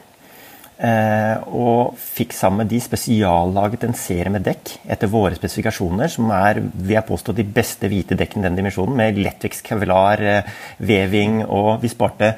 Eh, 0.73 1.43
og 1.53 1.93
fikk 2.01 2.33
sammen 2.33 2.63
med 2.63 2.71
de 2.73 2.79
spesiallaget 2.81 3.85
en 3.85 3.93
serie 3.97 4.31
med 4.33 4.43
dekk 4.47 4.71
etter 4.89 5.11
våre 5.11 5.37
spesifikasjoner, 5.37 6.09
som 6.09 6.31
er 6.33 6.63
vil 6.63 6.95
jeg 6.95 7.07
påstå, 7.07 7.35
de 7.37 7.45
beste 7.45 7.89
hvite 7.91 8.17
dekkene 8.17 8.41
i 8.41 8.47
den 8.49 8.57
dimensjonen, 8.57 8.97
med 8.97 9.21
lettvekst 9.21 9.63
kevlar, 9.67 10.21
eh, 10.21 10.49
veving, 10.79 11.43
og 11.45 11.77
vi 11.83 11.93
sparte 11.93 12.33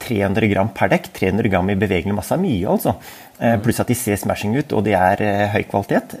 300 0.00 0.48
gram 0.48 0.70
per 0.72 0.88
dekk. 0.94 1.10
300 1.12 1.52
gram 1.52 1.68
i 1.70 1.76
bevegelig 1.76 2.16
masse 2.16 2.32
er 2.32 2.40
mye, 2.40 2.64
altså. 2.72 2.96
Eh, 3.38 3.58
pluss 3.60 3.82
at 3.84 3.92
de 3.92 3.98
ser 3.98 4.16
smashing 4.16 4.56
ut, 4.56 4.72
og 4.72 4.84
de 4.86 4.96
er 4.96 5.22
eh, 5.22 5.46
høy 5.52 5.62
kvalitet. 5.68 6.16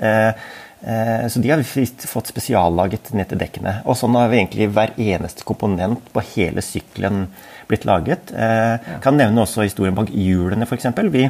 Eh, 0.84 1.14
Eh, 1.24 1.28
så 1.28 1.40
de 1.40 1.50
har 1.50 1.58
vi 1.58 1.86
fått 2.06 2.30
spesiallaget 2.32 3.12
ned 3.16 3.30
til 3.30 3.40
dekkene. 3.40 3.78
Og 3.88 3.96
sånn 3.98 4.16
har 4.18 4.30
vi 4.32 4.40
egentlig 4.42 4.70
hver 4.74 4.94
eneste 5.00 5.46
komponent 5.46 6.10
på 6.12 6.24
hele 6.34 6.64
sykkelen 6.64 7.26
blitt 7.68 7.86
laget. 7.88 8.34
Jeg 8.34 8.80
eh, 8.80 8.98
kan 9.04 9.16
nevne 9.16 9.44
også 9.44 9.64
historien 9.64 9.96
bak 9.96 10.12
hjulene, 10.12 10.68
f.eks. 10.68 10.90
Vi 11.14 11.24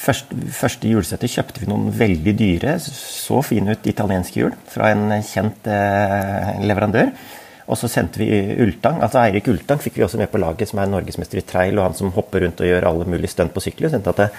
første, 0.00 0.40
første 0.56 0.90
hjulsettet 0.90 1.30
kjøpte 1.30 1.62
vi 1.62 1.70
noen 1.70 1.92
veldig 1.94 2.34
dyre, 2.38 2.76
så 2.82 3.40
fine 3.46 3.76
ut 3.76 3.88
italienske 3.90 4.40
hjul 4.40 4.58
fra 4.72 4.90
en 4.94 5.20
kjent 5.22 5.70
eh, 5.70 6.52
leverandør. 6.66 7.14
Og 7.64 7.78
så 7.80 7.88
sendte 7.88 8.20
vi 8.20 8.28
Ultang, 8.60 8.98
altså 9.00 9.22
Eirik 9.22 9.46
Ultang 9.48 9.78
fikk 9.80 9.96
vi 9.96 10.04
også 10.04 10.18
med 10.20 10.28
på 10.28 10.40
laget, 10.42 10.68
som 10.68 10.82
er 10.82 10.90
norgesmester 10.90 11.40
i 11.40 11.46
trail, 11.48 11.78
og 11.78 11.86
han 11.86 11.96
som 11.96 12.10
hopper 12.12 12.42
rundt 12.44 12.60
og 12.60 12.68
gjør 12.68 12.90
alle 12.90 13.06
mulige 13.08 13.32
stunt 13.32 13.54
på 13.54 13.62
sykler. 13.64 13.88
sendte 13.92 14.12
at 14.12 14.34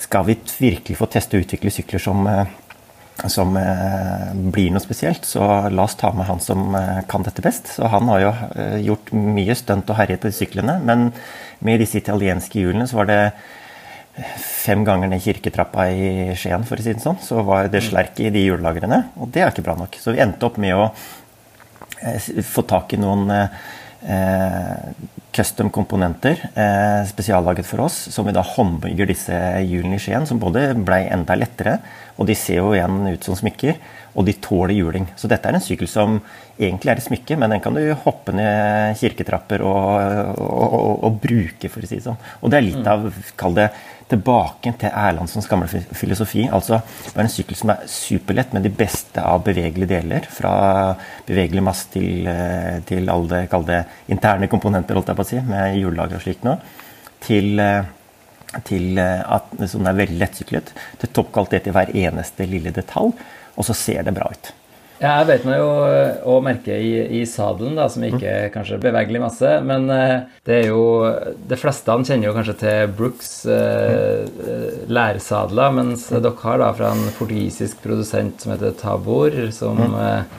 skal 0.00 0.28
vi 0.28 0.36
virkelig 0.60 0.96
få 0.96 1.08
teste 1.10 1.36
og 1.36 1.42
utvikle 1.44 1.72
sykler 1.74 2.02
som 2.02 2.28
som 3.28 3.56
eh, 3.58 4.32
blir 4.54 4.72
noe 4.72 4.82
spesielt, 4.82 5.26
så 5.28 5.44
la 5.68 5.84
oss 5.84 5.96
ta 6.00 6.12
med 6.16 6.28
han 6.28 6.40
som 6.40 6.74
eh, 6.78 7.00
kan 7.10 7.24
dette 7.26 7.44
best. 7.44 7.74
Så 7.76 7.90
han 7.92 8.08
har 8.08 8.22
jo 8.22 8.32
eh, 8.54 8.76
gjort 8.86 9.12
mye 9.16 9.56
stunt 9.58 9.90
og 9.90 9.98
herjet 9.98 10.22
på 10.22 10.30
de 10.30 10.36
syklene, 10.36 10.78
men 10.86 11.10
med 11.66 11.82
disse 11.82 12.00
italienske 12.00 12.62
hjulene 12.62 12.88
så 12.88 13.00
var 13.00 13.10
det 13.10 13.20
fem 14.40 14.82
ganger 14.84 15.10
ned 15.10 15.22
kirketrappa 15.24 15.86
i 15.92 16.08
Skien, 16.36 16.64
for 16.68 16.80
å 16.80 16.84
si 16.84 16.92
det 16.92 17.04
sånn, 17.04 17.20
så 17.24 17.44
var 17.46 17.70
det 17.72 17.84
slerk 17.86 18.18
i 18.20 18.32
de 18.32 18.42
hjullagrene. 18.48 19.04
Og 19.20 19.30
det 19.32 19.44
er 19.44 19.52
ikke 19.52 19.64
bra 19.68 19.76
nok. 19.78 19.96
Så 20.00 20.14
vi 20.16 20.22
endte 20.24 20.48
opp 20.48 20.58
med 20.60 20.76
å 20.76 20.90
få 22.44 22.64
tak 22.68 22.94
i 22.96 23.00
noen 23.00 23.28
custom 23.28 25.19
komponenter 25.70 26.38
eh, 26.54 27.06
spesiallaget 27.06 27.66
for 27.66 27.86
oss, 27.86 28.08
som 28.12 28.26
vi 28.26 28.32
da 28.32 28.42
håndbygger 28.42 29.06
disse 29.06 29.34
hjulene 29.62 29.96
i 29.96 30.02
Skien, 30.02 30.26
som 30.26 30.40
både 30.40 30.74
ble 30.74 31.06
enda 31.10 31.34
lettere, 31.34 31.78
og 32.18 32.26
de 32.26 32.34
ser 32.34 32.60
jo 32.60 32.74
igjen 32.74 33.06
ut 33.08 33.24
som 33.24 33.36
smykker, 33.38 33.78
og 34.14 34.26
de 34.26 34.34
tåler 34.42 34.74
juling. 34.74 35.06
Så 35.16 35.30
dette 35.30 35.48
er 35.48 35.56
en 35.56 35.62
sykkel 35.64 35.88
som 35.90 36.18
egentlig 36.58 36.92
er 36.92 37.00
et 37.00 37.06
smykke, 37.06 37.38
men 37.40 37.54
den 37.54 37.62
kan 37.64 37.76
du 37.76 37.82
hoppe 38.04 38.34
ned 38.36 38.98
kirketrapper 39.00 39.62
og, 39.64 40.34
og, 40.40 40.66
og, 40.66 40.92
og 41.06 41.20
bruke, 41.22 41.70
for 41.70 41.84
å 41.84 41.90
si 41.90 42.00
det 42.00 42.06
sånn. 42.08 42.20
Og 42.42 42.52
det 42.52 42.58
er 42.58 42.66
litt 42.66 42.90
av, 42.90 43.06
kall 43.40 43.56
det, 43.58 43.70
tilbake 44.10 44.72
til 44.80 44.90
Erlandsens 44.90 45.46
gamle 45.50 45.68
filosofi. 45.94 46.46
Altså 46.50 46.80
det 46.80 47.14
er 47.14 47.24
en 47.24 47.32
sykkel 47.32 47.58
som 47.58 47.72
er 47.74 47.86
superlett 47.90 48.54
med 48.56 48.66
de 48.66 48.72
beste 48.74 49.22
av 49.22 49.44
bevegelige 49.46 49.92
deler. 49.92 50.26
Fra 50.34 50.52
bevegelig 51.28 51.64
masse 51.64 51.92
til, 51.94 52.26
eh, 52.26 52.80
til 52.88 53.10
alle 53.12 53.46
det 53.70 53.80
interne 54.10 54.50
komponenter, 54.50 54.98
holdt 54.98 55.12
jeg 55.12 55.20
på 55.20 55.26
å 55.26 55.30
si, 55.30 55.40
med 55.46 55.78
hjullager 55.78 56.18
og 56.18 56.26
slikt 56.26 56.46
noe. 56.46 56.58
Til, 57.20 57.60
eh, 57.60 57.84
til 58.66 58.98
eh, 58.98 59.22
at 59.22 59.68
som 59.70 59.86
er 59.86 60.00
veldig 60.02 60.18
lettsyklet. 60.18 60.74
Til 60.98 61.14
toppkvalitet 61.14 61.68
i 61.68 61.76
hver 61.76 61.94
eneste 61.94 62.48
lille 62.50 62.74
detalj. 62.74 63.14
Og 63.56 63.66
så 63.66 63.76
ser 63.76 64.06
det 64.06 64.14
bra 64.16 64.30
ut. 64.30 64.54
Ja, 65.00 65.14
jeg 65.22 65.30
vet 65.30 65.44
meg 65.48 65.56
jo 65.56 65.68
å 66.28 66.34
merke 66.44 66.74
i, 66.76 66.90
i 67.16 67.22
sadelen, 67.24 67.78
da, 67.78 67.86
som 67.88 68.02
ikke 68.04 68.28
er 68.28 68.50
kanskje 68.52 68.76
bevegelig 68.82 69.22
masse. 69.22 69.52
Men 69.64 69.88
uh, 69.88 70.26
det 70.44 70.58
er 70.58 70.68
jo 70.68 70.82
De 71.48 71.56
fleste 71.56 71.96
kjenner 72.04 72.28
jo 72.28 72.34
kanskje 72.36 72.56
til 72.60 72.92
Brooks 72.98 73.30
eh, 73.48 74.28
lærsadler, 74.92 75.72
mens 75.78 76.04
mm. 76.10 76.18
dere 76.20 76.36
har 76.42 76.60
da 76.60 76.68
fra 76.76 76.92
en 76.92 77.08
portugisisk 77.16 77.80
produsent 77.80 78.44
som 78.44 78.52
heter 78.52 78.76
Tabor, 78.76 79.38
som, 79.56 79.80
eh, 79.80 80.36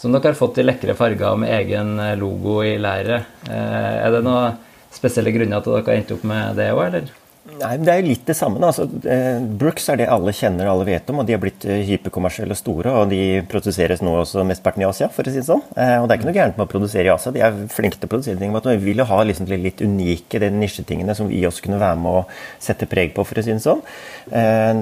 som 0.00 0.16
dere 0.16 0.32
har 0.32 0.40
fått 0.40 0.62
i 0.62 0.64
lekre 0.64 0.96
farger 0.96 1.36
med 1.44 1.52
egen 1.60 1.98
logo 2.20 2.62
i 2.64 2.78
læret. 2.80 3.28
er 3.52 4.08
det 4.14 4.24
noen 4.24 4.56
spesielle 4.92 5.34
grunner 5.36 5.60
til 5.60 5.76
at 5.76 5.84
dere 5.84 5.92
har 5.92 6.00
endt 6.00 6.16
opp 6.16 6.24
med 6.32 6.56
det 6.56 6.72
òg, 6.72 6.86
eller? 6.88 7.12
Nei, 7.60 7.76
Det 7.78 7.92
er 7.92 8.00
jo 8.00 8.08
litt 8.08 8.24
det 8.26 8.36
samme. 8.36 8.60
Altså, 8.64 8.86
eh, 9.08 9.40
Brooks 9.60 9.88
er 9.92 10.00
det 10.00 10.08
alle 10.12 10.32
kjenner 10.36 10.68
og 10.68 10.72
alle 10.76 10.86
vet 10.92 11.10
om, 11.12 11.20
og 11.20 11.28
de 11.28 11.34
har 11.36 11.42
blitt 11.42 11.66
eh, 11.68 11.82
hyperkommersielle 11.88 12.54
og 12.54 12.60
store. 12.60 12.94
Og 13.02 13.12
de 13.12 13.42
produseres 13.50 14.02
nå 14.04 14.14
også 14.22 14.44
mesteparten 14.48 14.84
i 14.84 14.88
Asia, 14.88 15.10
for 15.12 15.26
å 15.26 15.32
si 15.32 15.40
det 15.40 15.48
sånn. 15.48 15.62
Eh, 15.76 15.98
og 16.00 16.08
det 16.08 16.16
er 16.16 16.20
ikke 16.20 16.30
noe 16.30 16.38
gærent 16.38 16.58
med 16.58 16.66
å 16.66 16.72
produsere 16.72 17.10
i 17.10 17.12
Asia, 17.12 17.34
de 17.34 17.44
er 17.44 17.62
flinke 17.72 18.00
til 18.00 18.08
å 18.08 18.12
produsere 18.14 18.40
ting. 18.40 18.54
Men 18.54 18.68
vi 18.72 18.88
vil 18.88 19.04
jo 19.04 19.08
ha 19.12 19.20
liksom 19.28 19.48
de 19.50 19.60
litt 19.60 19.84
unike 19.84 20.40
de 20.42 20.50
nisjetingene 20.56 21.16
som 21.18 21.30
vi 21.30 21.44
også 21.48 21.66
kunne 21.66 21.82
være 21.82 22.00
med 22.00 22.22
å 22.22 22.26
sette 22.62 22.88
preg 22.90 23.14
på, 23.16 23.26
for 23.28 23.38
å 23.38 23.44
si 23.44 23.52
det 23.52 23.62
sånn. 23.64 23.82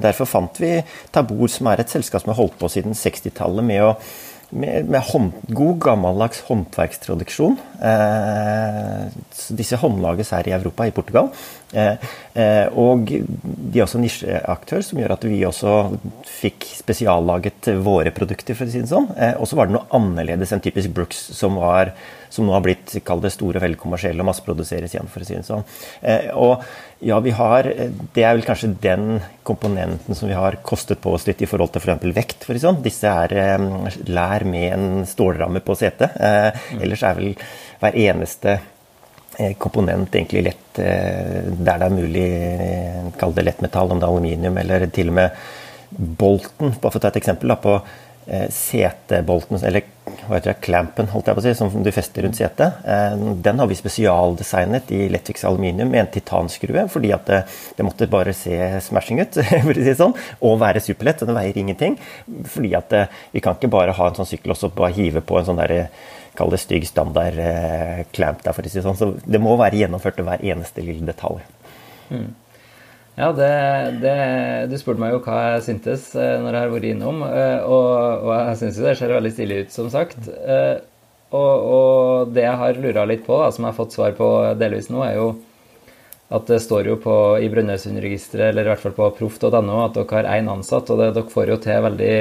Derfor 0.00 0.28
fant 0.28 0.62
vi 0.62 0.76
Tabor, 1.14 1.48
som 1.50 1.70
er 1.70 1.82
et 1.82 1.92
selskap 1.92 2.22
som 2.22 2.34
har 2.34 2.40
holdt 2.40 2.58
på 2.60 2.70
siden 2.70 2.94
60-tallet 2.96 3.66
med 3.66 3.88
å 3.90 3.94
med, 4.50 4.88
med 4.90 5.00
hånd, 5.12 5.32
god, 5.54 5.76
gammeldags 5.84 6.42
håndverkstradiksjon. 6.48 7.58
Eh, 7.80 9.08
disse 9.56 9.78
håndlages 9.80 10.34
her 10.34 10.48
i 10.48 10.52
Europa, 10.52 10.86
i 10.86 10.92
Portugal. 10.94 11.30
Eh, 11.72 12.10
eh, 12.34 12.66
og 12.78 13.08
de 13.08 13.78
er 13.78 13.86
også 13.86 14.00
nisjeaktør, 14.02 14.82
som 14.84 15.00
gjør 15.00 15.14
at 15.14 15.26
vi 15.30 15.40
også 15.46 15.74
fikk 16.28 16.66
spesiallaget 16.80 17.70
våre 17.84 18.12
produkter. 18.14 18.54
for 18.58 18.66
å 18.66 18.70
si 18.70 18.82
det 18.82 18.90
sånn. 18.90 19.08
Eh, 19.16 19.34
og 19.38 19.48
så 19.48 19.56
var 19.56 19.68
det 19.68 19.78
noe 19.78 19.88
annerledes 19.96 20.52
enn 20.52 20.60
typisk 20.60 20.92
Brooks, 20.92 21.22
som, 21.36 21.56
var, 21.56 21.94
som 22.28 22.46
nå 22.46 22.52
har 22.52 22.64
blitt 22.66 22.98
kall 23.04 23.22
det 23.22 23.32
store, 23.32 23.62
veldig 23.62 23.78
kommersielle 23.80 24.20
og 24.20 24.28
masseproduseres 24.28 24.94
igjen. 24.94 25.08
for 25.08 25.22
å 25.22 25.28
si 25.28 25.38
det 25.38 25.46
sånn. 25.46 25.64
Eh, 26.02 26.30
og 26.34 26.64
ja, 27.00 27.16
vi 27.24 27.30
har, 27.30 27.64
Det 28.12 28.22
er 28.22 28.34
vel 28.34 28.44
kanskje 28.44 28.76
den 28.76 29.22
komponenten 29.42 30.14
som 30.14 30.28
vi 30.28 30.34
har 30.36 30.58
kostet 30.62 31.00
på 31.00 31.14
oss 31.14 31.24
litt 31.26 31.40
i 31.40 31.48
forhold 31.48 31.72
til 31.72 31.80
f.eks. 31.80 32.02
For 32.02 32.12
vekt. 32.12 32.44
For 32.44 32.60
sånn. 32.60 32.82
Disse 32.84 33.08
er 33.08 33.32
lær 34.04 34.44
med 34.44 34.72
en 34.74 35.06
stålramme 35.08 35.62
på 35.64 35.78
setet. 35.80 36.12
Mm. 36.20 36.82
Ellers 36.82 37.02
er 37.02 37.16
vel 37.16 37.32
hver 37.80 37.96
eneste 37.96 38.58
eh, 39.38 39.56
komponent 39.58 40.14
egentlig 40.14 40.44
lett 40.50 40.82
eh, 40.82 41.48
der 41.48 41.80
det 41.80 41.88
er 41.88 41.96
mulig, 41.96 42.28
eh, 42.28 43.08
kall 43.20 43.34
det 43.36 43.46
lettmetall, 43.48 43.92
om 43.92 44.02
det 44.02 44.08
er 44.08 44.12
aluminium 44.14 44.60
eller 44.60 44.86
til 44.92 45.12
og 45.12 45.18
med 45.22 45.42
bolten, 45.90 46.76
bare 46.76 46.92
for 46.92 47.00
å 47.00 47.02
ta 47.02 47.10
et 47.10 47.20
eksempel, 47.22 47.50
da, 47.50 47.58
på 47.60 47.80
setebolten, 48.54 49.56
eller 49.66 49.82
hva 50.28 50.36
heter 50.36 50.52
det, 50.52 50.60
clampen, 50.62 51.08
holdt 51.10 51.26
jeg 51.26 51.34
på 51.34 51.40
å 51.40 51.42
si, 51.42 51.54
som 51.58 51.72
du 51.82 51.88
fester 51.90 52.22
rundt 52.22 52.38
setet, 52.38 52.76
den 53.42 53.58
har 53.58 53.66
vi 53.66 53.74
spesialdesignet 53.74 54.92
i 54.94 55.00
Lettvix 55.10 55.42
aluminium 55.48 55.90
med 55.90 56.04
en 56.04 56.12
titanskrue, 56.14 56.84
fordi 56.92 57.10
at 57.16 57.26
det, 57.26 57.40
det 57.74 57.86
måtte 57.88 58.06
bare 58.12 58.36
se 58.36 58.54
smashing 58.86 59.24
ut, 59.24 59.40
for 59.64 59.72
å 59.72 59.88
si 59.88 59.96
sånn, 59.98 60.14
og 60.46 60.60
være 60.62 60.84
superlett. 60.84 61.24
Den 61.26 61.40
veier 61.40 61.58
ingenting. 61.58 61.98
Fordi 62.52 62.70
at 62.78 62.94
vi 63.32 63.42
kan 63.42 63.58
ikke 63.58 63.72
bare 63.72 63.96
ha 63.98 64.10
en 64.12 64.20
sånn 64.20 64.30
sykkel 64.30 64.54
og 64.54 64.60
så 64.60 64.70
bare 64.78 64.94
hive 65.00 65.24
på 65.26 65.40
en 65.40 65.50
sånn 65.50 65.58
derre 65.64 65.88
Kall 66.40 66.54
det 66.54 66.62
stygg 66.64 66.88
standard 66.88 67.36
clamp 68.16 68.40
der, 68.46 68.56
for 68.56 68.64
å 68.64 68.72
si 68.72 68.80
sånn. 68.80 68.96
Så 68.96 69.12
det 69.28 69.42
må 69.44 69.58
være 69.60 69.82
gjennomført 69.84 70.16
til 70.16 70.24
hver 70.24 70.40
eneste 70.40 70.84
lille 70.84 71.04
detalj. 71.04 71.44
Mm. 72.08 72.30
Ja, 73.20 73.32
det, 73.36 73.50
det, 74.00 74.14
Du 74.70 74.78
spurte 74.80 75.02
meg 75.02 75.12
jo 75.12 75.20
hva 75.24 75.40
jeg 75.54 75.64
syntes 75.66 76.06
eh, 76.16 76.38
når 76.40 76.54
jeg 76.56 76.62
har 76.62 76.72
vært 76.72 76.88
innom, 76.88 77.20
eh, 77.26 77.58
og, 77.66 77.90
og 78.24 78.30
jeg 78.32 78.60
syns 78.62 78.78
jo 78.78 78.86
det 78.86 78.94
ser 78.96 79.12
veldig 79.12 79.32
stilig 79.34 79.58
ut, 79.64 79.74
som 79.74 79.90
sagt. 79.92 80.30
Eh, 80.30 80.76
og, 81.36 81.66
og 81.74 82.32
det 82.34 82.46
jeg 82.46 82.60
har 82.62 82.80
lura 82.80 83.04
litt 83.06 83.26
på, 83.26 83.36
da, 83.42 83.50
som 83.52 83.66
jeg 83.66 83.74
har 83.74 83.78
fått 83.78 83.96
svar 83.96 84.16
på 84.18 84.30
delvis 84.58 84.88
nå, 84.90 85.02
er 85.04 85.18
jo 85.18 85.28
at 86.30 86.46
det 86.46 86.60
står 86.62 86.86
jo 86.86 86.94
på, 87.02 87.14
i 87.42 87.48
Brønnøysundregisteret, 87.50 88.52
eller 88.52 88.68
i 88.68 88.70
hvert 88.70 88.82
fall 88.84 88.94
på 88.94 89.08
proff.no, 89.16 89.80
at 89.82 89.96
dere 89.96 90.20
har 90.20 90.28
én 90.36 90.50
ansatt. 90.52 90.92
Og 90.94 91.02
det, 91.02 91.08
dere 91.16 91.32
får 91.32 91.50
jo 91.50 91.56
til 91.64 91.82
veldig 91.88 92.14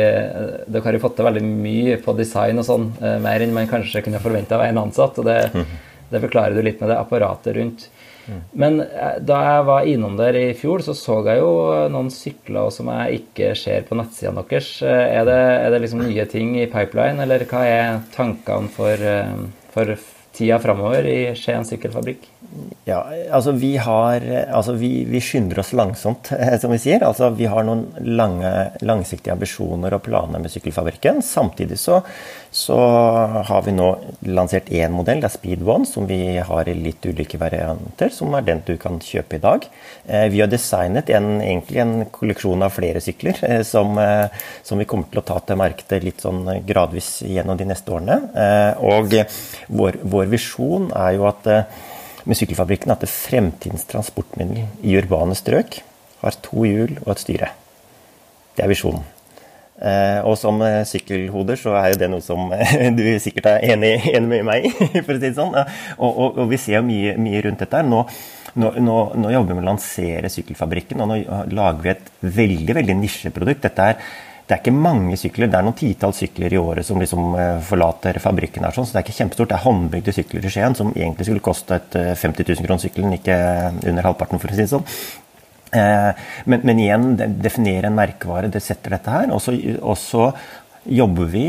Dere 0.65 0.85
har 0.87 0.97
jo 0.97 1.03
fått 1.03 1.19
til 1.19 1.29
veldig 1.29 1.43
mye 1.45 1.99
på 2.01 2.15
design 2.17 2.61
og 2.61 2.65
sånn, 2.65 2.89
eh, 3.03 3.19
mer 3.21 3.45
enn 3.45 3.53
man 3.53 3.69
kanskje 3.69 4.01
kunne 4.07 4.21
forvente 4.23 4.57
av 4.57 4.65
én 4.65 4.81
ansatt. 4.81 5.21
Og 5.21 5.29
det, 5.29 5.37
det, 6.09 6.23
forklarer 6.25 6.57
du 6.57 6.65
litt 6.65 6.81
med 6.81 6.89
det 6.89 6.97
apparatet 6.97 7.53
rundt. 7.59 7.85
Men 8.57 8.81
eh, 8.81 9.21
da 9.21 9.43
jeg 9.45 9.69
var 9.69 9.93
innom 9.93 10.17
der 10.17 10.41
i 10.41 10.45
fjor, 10.57 10.81
så 10.85 10.97
så 10.97 11.21
jeg 11.29 11.43
jo 11.43 11.53
noen 11.93 12.09
sykler 12.13 12.73
som 12.73 12.89
jeg 12.89 13.21
ikke 13.21 13.53
ser 13.61 13.85
på 13.85 13.97
nettsidene 13.99 14.41
deres. 14.49 14.71
Eh, 14.81 15.05
er 15.21 15.29
det, 15.29 15.41
er 15.67 15.69
det 15.75 15.85
liksom 15.85 16.01
nye 16.07 16.25
ting 16.33 16.57
i 16.57 16.69
pipeline, 16.71 17.21
eller 17.21 17.45
hva 17.45 17.61
er 17.69 18.01
tankene 18.17 18.73
for, 18.73 19.11
for 19.69 19.93
tida 20.35 20.59
framover 20.61 21.07
i 21.09 21.19
Skien 21.37 21.65
sykkelfabrikk? 21.67 22.27
Ja, 22.87 23.03
altså 23.29 23.51
vi 23.53 23.75
har 23.77 24.23
Altså 24.25 24.73
vi, 24.73 25.03
vi, 25.05 25.19
skynder 25.21 25.59
oss 25.61 25.69
langsomt, 25.77 26.31
som 26.61 26.71
vi 26.73 26.79
sier. 26.81 27.03
Altså 27.05 27.29
vi 27.37 27.45
har 27.49 27.65
noen 27.67 27.85
lange, 28.17 28.49
langsiktige 28.81 29.35
ambisjoner 29.35 29.93
og 29.93 30.01
planer 30.07 30.41
med 30.41 30.49
sykkelfabrikken. 30.49 31.21
Samtidig 31.25 31.77
så, 31.77 31.99
så 32.51 32.77
har 33.45 33.61
vi 33.65 33.75
nå 33.75 33.89
lansert 34.25 34.71
én 34.73 34.93
modell, 34.93 35.21
det 35.21 35.29
er 35.29 35.35
Speed 35.35 35.63
One, 35.67 35.85
som 35.85 36.07
vi 36.09 36.37
har 36.41 36.69
i 36.69 36.73
litt 36.73 37.05
ulike 37.05 37.37
varianter, 37.41 38.09
som 38.13 38.33
er 38.33 38.47
den 38.47 38.63
du 38.65 38.73
kan 38.81 38.97
kjøpe 39.03 39.37
i 39.37 39.43
dag. 39.43 39.67
Eh, 40.07 40.25
vi 40.33 40.41
har 40.41 40.49
designet 40.49 41.11
en, 41.13 41.37
egentlig 41.43 41.83
en 41.83 41.93
kolleksjon 42.13 42.65
av 42.65 42.73
flere 42.73 43.01
sykler 43.03 43.37
eh, 43.45 43.61
som, 43.67 43.93
eh, 44.01 44.25
som, 44.65 44.81
vi 44.81 44.87
kommer 44.89 45.11
til 45.11 45.21
å 45.21 45.25
ta 45.27 45.37
til 45.45 45.59
markedet 45.61 46.01
litt 46.05 46.25
sånn 46.25 46.41
gradvis 46.65 47.19
gjennom 47.27 47.59
de 47.59 47.69
neste 47.69 47.93
årene. 47.93 48.17
Og 48.85 49.13
vår, 49.67 49.99
vår 50.01 50.18
visjon 50.27 50.89
er 50.91 51.13
jo 51.15 51.27
at 51.29 51.47
med 52.27 52.37
sykkelfabrikken 52.37 52.91
at 52.91 53.05
fremtidens 53.09 53.87
transportmiddel 53.89 54.67
i 54.83 54.97
urbane 54.99 55.37
strøk 55.37 55.79
har 56.19 56.41
to 56.43 56.65
hjul 56.67 56.97
og 57.05 57.13
et 57.15 57.23
styre. 57.23 57.53
Det 58.57 58.65
er 58.65 58.71
visjonen. 58.71 59.05
Eh, 59.79 60.19
og 60.27 60.35
som 60.35 60.59
eh, 60.65 60.81
sykkelhoder 60.83 61.55
så 61.55 61.71
er 61.79 61.93
jo 61.93 61.99
det 62.01 62.09
noe 62.11 62.23
som 62.23 62.49
eh, 62.51 62.89
du 62.97 63.05
sikkert 63.23 63.47
er 63.53 63.63
enig, 63.71 63.93
enig 64.11 64.27
med 64.27 64.47
meg 64.49 64.67
i, 64.67 64.73
for 65.05 65.15
å 65.15 65.19
si 65.19 65.29
det 65.29 65.37
sånn. 65.37 65.55
Og, 65.55 66.09
og, 66.09 66.41
og 66.43 66.49
vi 66.51 66.59
ser 66.59 66.81
jo 66.81 66.87
mye, 66.89 67.15
mye, 67.21 67.43
rundt 67.45 67.63
dette. 67.63 67.83
Nå, 67.87 68.01
nå, 68.59 68.73
nå, 68.83 68.97
nå, 69.15 69.31
jobber 69.31 69.53
vi 69.53 69.59
med 69.61 69.63
å 69.63 69.69
lansere 69.71 70.31
sykkelfabrikken, 70.33 70.99
og 70.99 71.13
nå 71.13 71.19
lager 71.55 71.85
vi 71.85 71.93
et 71.93 72.11
veldig 72.41 72.75
veldig 72.81 72.97
nisjeprodukt. 72.99 73.63
Dette 73.69 73.87
er 73.93 74.11
det 74.49 74.55
er 74.55 74.63
ikke 74.63 74.73
mange 74.73 75.13
sykler, 75.21 75.45
det 75.45 75.59
er 75.59 75.65
noen 75.67 75.77
titalls 75.77 76.19
sykler 76.23 76.55
i 76.55 76.57
året 76.57 76.87
som 76.87 76.97
liksom 76.97 77.35
eh, 77.37 77.59
forlater 77.67 78.17
fabrikken. 78.17 78.65
her, 78.65 78.73
sånn, 78.73 78.87
så 78.89 78.95
Det 78.95 79.03
er 79.03 79.05
ikke 79.05 79.17
kjempestort. 79.19 79.51
Det 79.51 79.57
er 79.59 79.65
håndbygde 79.67 80.15
sykler 80.15 80.47
i 80.47 80.53
Skien 80.55 80.77
som 80.77 80.89
egentlig 80.95 81.27
skulle 81.27 81.45
koste 81.45 81.77
et 81.77 81.97
50 82.17 82.49
000 82.49 82.65
kroner 82.65 82.81
sykkelen, 82.81 83.13
ikke 83.19 83.35
under 83.91 84.07
halvparten, 84.09 84.41
for 84.41 84.49
å 84.49 84.57
si 84.57 84.65
det 84.65 84.71
sånn. 84.73 84.87
Eh, 85.77 86.23
men, 86.49 86.65
men 86.65 86.81
igjen, 86.81 87.05
definere 87.43 87.91
en 87.91 87.99
merkevare, 87.99 88.49
det 88.49 88.63
setter 88.65 88.97
dette 88.97 89.13
her. 89.13 89.29
Og 89.29 89.97
så 90.01 90.31
jobber 90.89 91.29
vi 91.29 91.45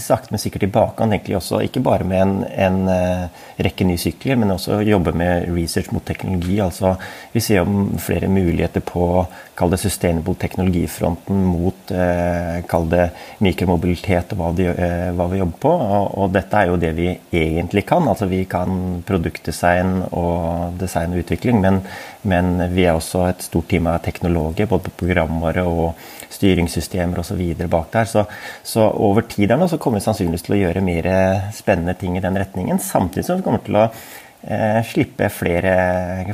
sakte, 0.00 0.32
men 0.32 0.42
sikkert 0.42 0.66
i 0.66 0.70
bakkant 0.72 1.14
egentlig 1.14 1.38
også, 1.38 1.62
ikke 1.66 1.82
bare 1.84 2.06
med 2.08 2.22
en, 2.22 2.34
en 2.66 2.78
uh, 2.90 3.44
rekke 3.62 3.86
nye 3.88 4.00
sykler, 4.00 4.38
men 4.40 4.54
også 4.54 4.80
jobbe 4.86 5.14
med 5.16 5.48
research 5.54 5.92
mot 5.94 6.04
teknologi. 6.06 6.60
altså 6.60 6.96
Vi 7.32 7.40
ser 7.40 7.64
om 7.64 7.96
flere 8.02 8.28
muligheter 8.28 8.84
på 8.84 9.26
kall 9.56 9.72
det 9.72 9.80
sustainable 9.80 10.36
teknologifronten 10.36 11.44
mot 11.48 11.92
eh, 11.94 12.58
kall 12.68 12.88
det 12.92 13.06
mikromobilitet 13.44 14.34
og 14.34 14.40
hva, 14.40 14.50
de, 14.56 14.66
eh, 14.68 15.08
hva, 15.16 15.28
vi 15.32 15.40
jobber 15.40 15.62
på. 15.64 15.72
Og, 15.72 16.10
og, 16.20 16.34
dette 16.34 16.60
er 16.60 16.70
jo 16.70 16.80
det 16.80 16.92
vi 16.98 17.08
egentlig 17.32 17.86
kan. 17.88 18.04
altså 18.08 18.28
Vi 18.30 18.42
kan 18.50 19.00
produktdesign 19.08 20.02
og 20.10 20.76
design 20.80 21.16
og 21.16 21.24
utvikling, 21.24 21.62
men, 21.64 21.80
men 22.28 22.60
vi 22.74 22.84
er 22.84 22.98
også 22.98 23.24
et 23.30 23.48
stort 23.48 23.70
team 23.72 23.88
av 23.90 24.02
teknologer, 24.04 24.68
både 24.68 24.90
på 24.90 24.96
programvare 25.06 25.64
og 25.64 25.96
styringssystemer 26.36 27.22
osv. 27.22 27.42
bak 27.70 27.92
der. 27.94 28.10
Så, 28.10 28.26
så 28.66 28.82
over 28.90 29.22
tid 29.30 29.52
nå, 29.54 29.68
så 29.70 29.78
kommer 29.78 30.00
vi 30.00 30.06
sannsynligvis 30.08 30.46
til 30.48 30.56
å 30.56 30.60
gjøre 30.64 30.84
mer 30.84 31.08
spennende 31.54 31.94
ting 31.98 32.16
i 32.18 32.22
den 32.24 32.38
retningen. 32.38 32.80
Samtidig 32.82 33.28
som 33.28 33.38
vi 33.38 33.46
kommer 33.46 33.62
til 33.62 33.78
å 33.78 33.84
eh, 33.86 34.80
slippe 34.88 35.28
flere, 35.30 35.74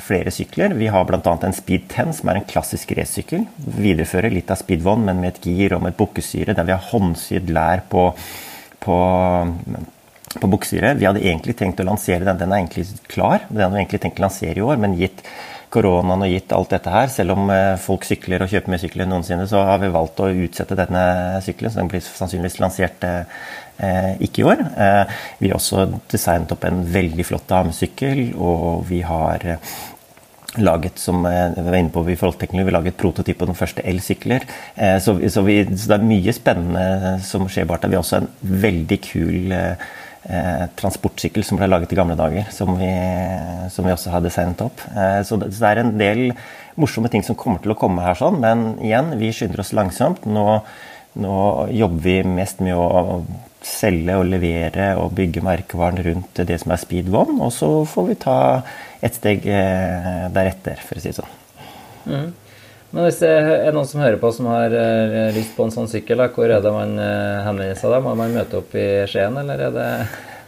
flere, 0.00 0.32
sykler. 0.32 0.72
Vi 0.78 0.88
har 0.94 1.04
bl.a. 1.08 1.20
en 1.20 1.56
Speed 1.56 1.90
10, 1.90 2.14
som 2.16 2.32
er 2.32 2.40
en 2.40 2.48
klassisk 2.48 2.94
racesykkel. 2.96 3.44
Viderefører 3.76 4.32
litt 4.32 4.52
av 4.52 4.62
Speed 4.62 4.80
1, 4.80 5.04
men 5.10 5.20
med 5.20 5.34
et 5.34 5.50
gir 5.52 5.76
og 5.76 5.84
med 5.84 5.92
et 5.92 6.00
bukkesyre, 6.00 6.56
der 6.56 6.70
vi 6.70 6.72
har 6.72 6.88
håndsydd 6.94 7.52
lær 7.52 7.84
på, 7.92 8.08
på 8.80 9.00
på 10.40 10.48
buksesyre. 10.48 10.94
Vi 10.96 11.04
hadde 11.04 11.20
egentlig 11.20 11.56
tenkt 11.58 11.80
å 11.82 11.84
lansere 11.84 12.24
den. 12.24 12.38
Den 12.40 12.52
er 12.52 12.62
egentlig 12.62 12.86
klar. 13.12 13.44
Den 13.50 13.66
hadde 13.66 13.76
vi 13.76 13.82
egentlig 13.82 14.02
tenkt 14.04 14.20
å 14.22 14.26
lansere 14.26 14.56
i 14.56 14.64
år, 14.64 14.78
men 14.80 14.96
gitt 14.96 15.20
koronaen 15.72 16.26
og 16.26 16.32
gitt 16.32 16.52
alt 16.54 16.74
dette 16.74 16.92
her, 16.92 17.08
selv 17.12 17.36
om 17.36 17.52
eh, 17.52 17.78
folk 17.80 18.04
sykler 18.06 18.44
og 18.44 18.52
kjøper 18.52 18.72
mer 18.72 18.82
sykler 18.82 19.06
enn 19.06 19.14
noensinne, 19.16 19.46
så 19.50 19.62
har 19.68 19.80
vi 19.82 19.92
valgt 19.94 20.20
å 20.22 20.30
utsette 20.44 20.78
denne 20.78 21.04
sykkelen. 21.44 21.72
Så 21.72 21.80
den 21.80 21.92
blir 21.92 22.04
sannsynligvis 22.04 22.60
lansert 22.62 23.06
eh, 23.08 24.12
ikke 24.22 24.42
i 24.42 24.48
år. 24.52 24.66
Eh, 24.86 25.16
vi 25.40 25.52
har 25.52 25.58
også 25.58 25.88
designet 26.12 26.52
opp 26.54 26.68
en 26.68 26.84
veldig 26.92 27.26
flott 27.26 27.48
damesykkel, 27.50 28.28
og 28.36 28.84
vi 28.90 29.00
har 29.06 29.48
eh, 29.56 29.72
laget 30.60 31.00
som 31.00 31.24
jeg 31.24 31.64
var 31.64 31.78
inne 31.78 31.92
på 31.92 32.04
i 32.04 32.16
forhold 32.18 32.36
til 32.36 32.46
teknologi, 32.46 32.68
vi 32.68 32.76
laget 32.76 32.98
prototyp 33.00 33.38
på 33.40 33.48
den 33.48 33.56
første 33.56 33.84
elsykler. 33.88 34.44
Eh, 34.76 34.98
så, 35.00 35.16
så, 35.24 35.40
så, 35.40 35.88
det 35.88 35.96
er 35.96 36.08
mye 36.08 36.36
spennende 36.36 37.16
som 37.24 37.48
skjer 37.48 37.68
bak 37.68 37.82
der. 37.82 37.92
Vi 37.92 37.98
har 37.98 38.04
også 38.04 38.20
en 38.20 38.30
veldig 38.66 38.98
kul 39.06 39.56
eh, 39.56 39.90
transportsykkel 40.78 41.42
som 41.44 41.58
ble 41.58 41.66
laget 41.66 41.92
i 41.92 41.98
gamle 41.98 42.14
dager, 42.18 42.46
som 42.54 42.76
vi, 42.78 42.90
som 43.74 43.86
vi 43.86 43.94
også 43.94 44.12
har 44.14 44.22
designet 44.22 44.62
opp. 44.62 44.82
Eh, 44.94 45.20
så, 45.26 45.38
det, 45.40 45.50
så, 45.50 45.64
det, 45.64 45.70
er 45.70 45.80
en 45.82 45.94
del 45.98 46.22
morsomme 46.80 47.10
ting 47.12 47.24
som 47.26 47.38
kommer 47.38 47.62
til 47.62 47.74
å 47.74 47.78
komme 47.78 48.04
her, 48.04 48.18
sånn, 48.18 48.38
men 48.42 48.66
igjen, 48.84 49.16
vi 49.20 49.32
skynder 49.34 49.64
oss 49.64 49.74
langsomt. 49.76 50.26
Nå, 50.30 50.46
nå 51.22 51.38
jobber 51.74 52.04
vi 52.06 52.16
mest 52.38 52.62
med 52.64 52.78
å 52.78 53.22
selge 53.66 54.16
og 54.18 54.26
levere 54.30 54.92
og 54.98 55.12
bygge 55.18 55.42
merkevaren 55.44 56.00
rundt 56.02 56.40
det 56.48 56.58
som 56.62 56.74
er 56.74 56.80
Speed 56.82 57.10
One, 57.14 57.38
og 57.42 57.52
så 57.54 57.72
får 57.88 58.08
vi 58.08 58.18
ta 58.22 58.38
et 59.02 59.18
steg 59.18 59.46
eh, 59.50 60.28
deretter, 60.34 60.78
for 60.86 60.98
å 60.98 61.02
si 61.02 61.10
det 61.10 61.18
sånn. 61.18 61.38
Mm. 62.06 62.30
Men 62.92 63.06
hvis 63.06 63.22
det 63.22 63.30
er 63.32 63.72
noen 63.72 63.88
som 63.88 64.02
hører 64.04 64.18
på 64.20 64.30
som 64.36 64.50
har 64.52 64.74
uh, 64.74 65.30
lyst 65.32 65.54
på 65.56 65.64
en 65.64 65.72
sånn 65.72 65.88
sykkel, 65.88 66.20
da, 66.20 66.28
hvor 66.34 66.50
er 66.50 66.60
det 66.60 66.74
man 66.74 66.92
uh, 67.00 67.40
henvender 67.46 67.78
seg 67.80 67.94
da? 67.94 68.02
Må 68.04 68.12
man 68.18 68.34
møte 68.36 68.60
opp 68.60 68.76
i 68.76 68.86
Skien, 69.08 69.38
eller 69.44 69.68
er 69.68 69.74
det 69.78 69.88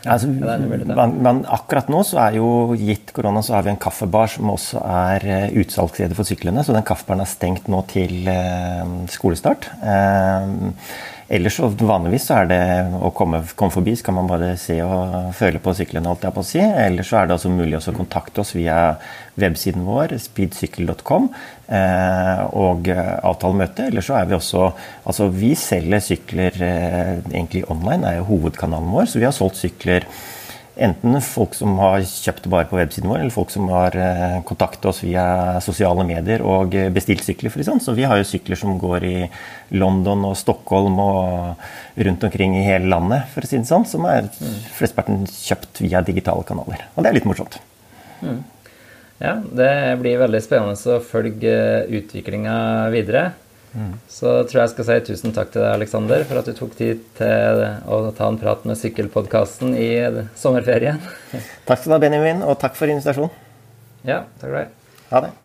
Altså, 0.05 0.29
men, 0.29 1.15
men, 1.25 1.39
akkurat 1.49 1.87
nå 1.89 2.03
så 2.05 2.19
er 2.27 2.35
jo 2.37 2.75
gitt 2.77 3.09
korona 3.17 3.41
så 3.41 3.55
har 3.55 3.63
vi 3.65 3.71
en 3.73 3.79
kaffebar 3.81 4.29
som 4.29 4.51
også 4.53 4.83
er 4.85 5.25
uh, 5.57 6.11
for 6.13 6.29
syklene. 6.29 6.61
Så 6.61 6.77
den 6.77 6.85
kaffebaren 6.85 7.25
er 7.25 7.31
stengt 7.31 7.71
nå 7.73 7.81
til 7.89 8.29
skolestart. 9.09 9.71
Uh, 9.81 10.77
Ellers 11.29 11.57
så 11.57 11.71
vanligvis 11.73 12.27
så 12.29 12.43
er 12.43 12.49
det 12.51 12.61
å 13.01 13.09
komme, 13.17 13.41
komme, 13.57 13.73
forbi, 13.73 13.95
så 13.97 14.05
kan 14.09 14.19
man 14.19 14.29
bare 14.29 14.51
se 14.61 14.77
og 14.85 15.31
føle 15.37 15.61
på 15.63 15.73
sykkelen, 15.79 16.05
holdt 16.11 16.27
jeg 16.27 16.37
på 16.37 16.45
å 16.45 16.49
si. 16.49 16.61
Ellers 16.61 17.09
så 17.09 17.21
er 17.21 17.31
det 17.31 17.37
altså 17.39 17.53
mulig 17.53 17.79
å 17.79 17.97
kontakte 17.97 18.43
oss 18.43 18.53
via 18.57 18.79
websiden 19.41 19.87
vår, 19.89 20.13
speedsykkel.com, 20.21 21.31
eh, 21.73 22.45
og 22.61 22.93
avtale 22.93 23.61
møte. 23.63 23.89
Eller 23.89 24.05
så 24.05 24.19
er 24.21 24.29
vi 24.31 24.37
også 24.39 24.71
Altså, 25.05 25.29
vi 25.33 25.53
selger 25.59 26.01
sykler 26.03 26.63
eh, 26.65 27.11
egentlig 27.33 27.65
online, 27.73 28.05
er 28.09 28.21
jo 28.21 28.29
hovedkanalen 28.35 28.93
vår, 28.93 29.09
så 29.09 29.21
vi 29.21 29.29
har 29.29 29.37
solgt 29.37 29.61
sykler 29.61 30.07
Enten 30.75 31.21
folk 31.23 31.53
som 31.55 31.77
har 31.79 32.01
kjøpt 32.03 32.49
bare 32.51 32.67
på 32.67 32.79
websiden 32.81 33.07
vår, 33.13 33.21
eller 33.23 33.35
folk 33.35 33.53
som 33.55 33.69
har 33.71 33.95
eh, 33.95 34.41
kontaktet 34.49 34.89
oss 34.91 35.05
via 35.05 35.61
sosiale 35.63 36.03
medier 36.09 36.43
og 36.43 36.75
bestilt 36.95 37.23
sykler. 37.23 37.53
for 37.55 37.63
sånn. 37.63 37.83
Så 37.83 37.95
vi 37.95 38.07
har 38.11 38.19
jo 38.19 38.27
sykler 38.27 38.59
som 38.59 38.75
går 38.83 39.07
i 39.07 39.19
London 39.79 40.27
og 40.27 40.35
Stockholm 40.41 40.99
og 40.99 41.63
rundt 42.09 42.27
omkring 42.27 42.59
i 42.59 42.65
hele 42.67 42.91
landet, 42.91 43.31
for 43.31 43.47
å 43.47 43.51
si 43.51 43.61
det 43.61 43.71
sånn. 43.71 43.87
Som 43.87 44.09
er 44.11 44.27
flesteparten 44.75 45.23
kjøpt 45.31 45.85
via 45.85 46.03
digitale 46.03 46.43
kanaler. 46.49 46.83
Og 46.97 47.05
det 47.05 47.13
er 47.13 47.19
litt 47.21 47.31
morsomt. 47.31 47.61
Mm. 48.25 48.43
Ja, 49.23 49.39
det 49.39 49.71
blir 50.03 50.19
veldig 50.25 50.43
spennende 50.43 50.97
å 50.97 51.03
følge 51.07 51.55
utviklinga 52.01 52.57
videre. 52.91 53.29
Så 54.11 54.33
tror 54.47 54.55
jeg 54.55 54.63
jeg 54.63 54.73
skal 54.75 54.87
si 54.89 54.99
tusen 55.11 55.35
takk 55.35 55.51
til 55.55 55.65
deg, 55.65 55.73
Aleksander, 55.75 56.25
for 56.29 56.41
at 56.41 56.47
du 56.47 56.55
tok 56.55 56.77
tid 56.79 57.03
til 57.19 57.63
å 57.91 58.01
ta 58.15 58.31
en 58.31 58.39
prat 58.39 58.63
med 58.69 58.79
Sykkelpodkasten 58.79 59.75
i 59.75 59.91
sommerferien. 60.39 61.03
Takk 61.67 61.83
skal 61.83 61.91
du 61.91 61.97
ha, 61.99 62.03
Benjamin, 62.07 62.45
og 62.47 62.61
takk 62.63 62.79
for 62.79 62.91
invitasjonen. 62.91 63.35
Ja, 64.07 64.23
takk 64.39 64.51
for 64.51 64.61
det. 64.61 64.69
Ha 65.11 65.27
det. 65.27 65.35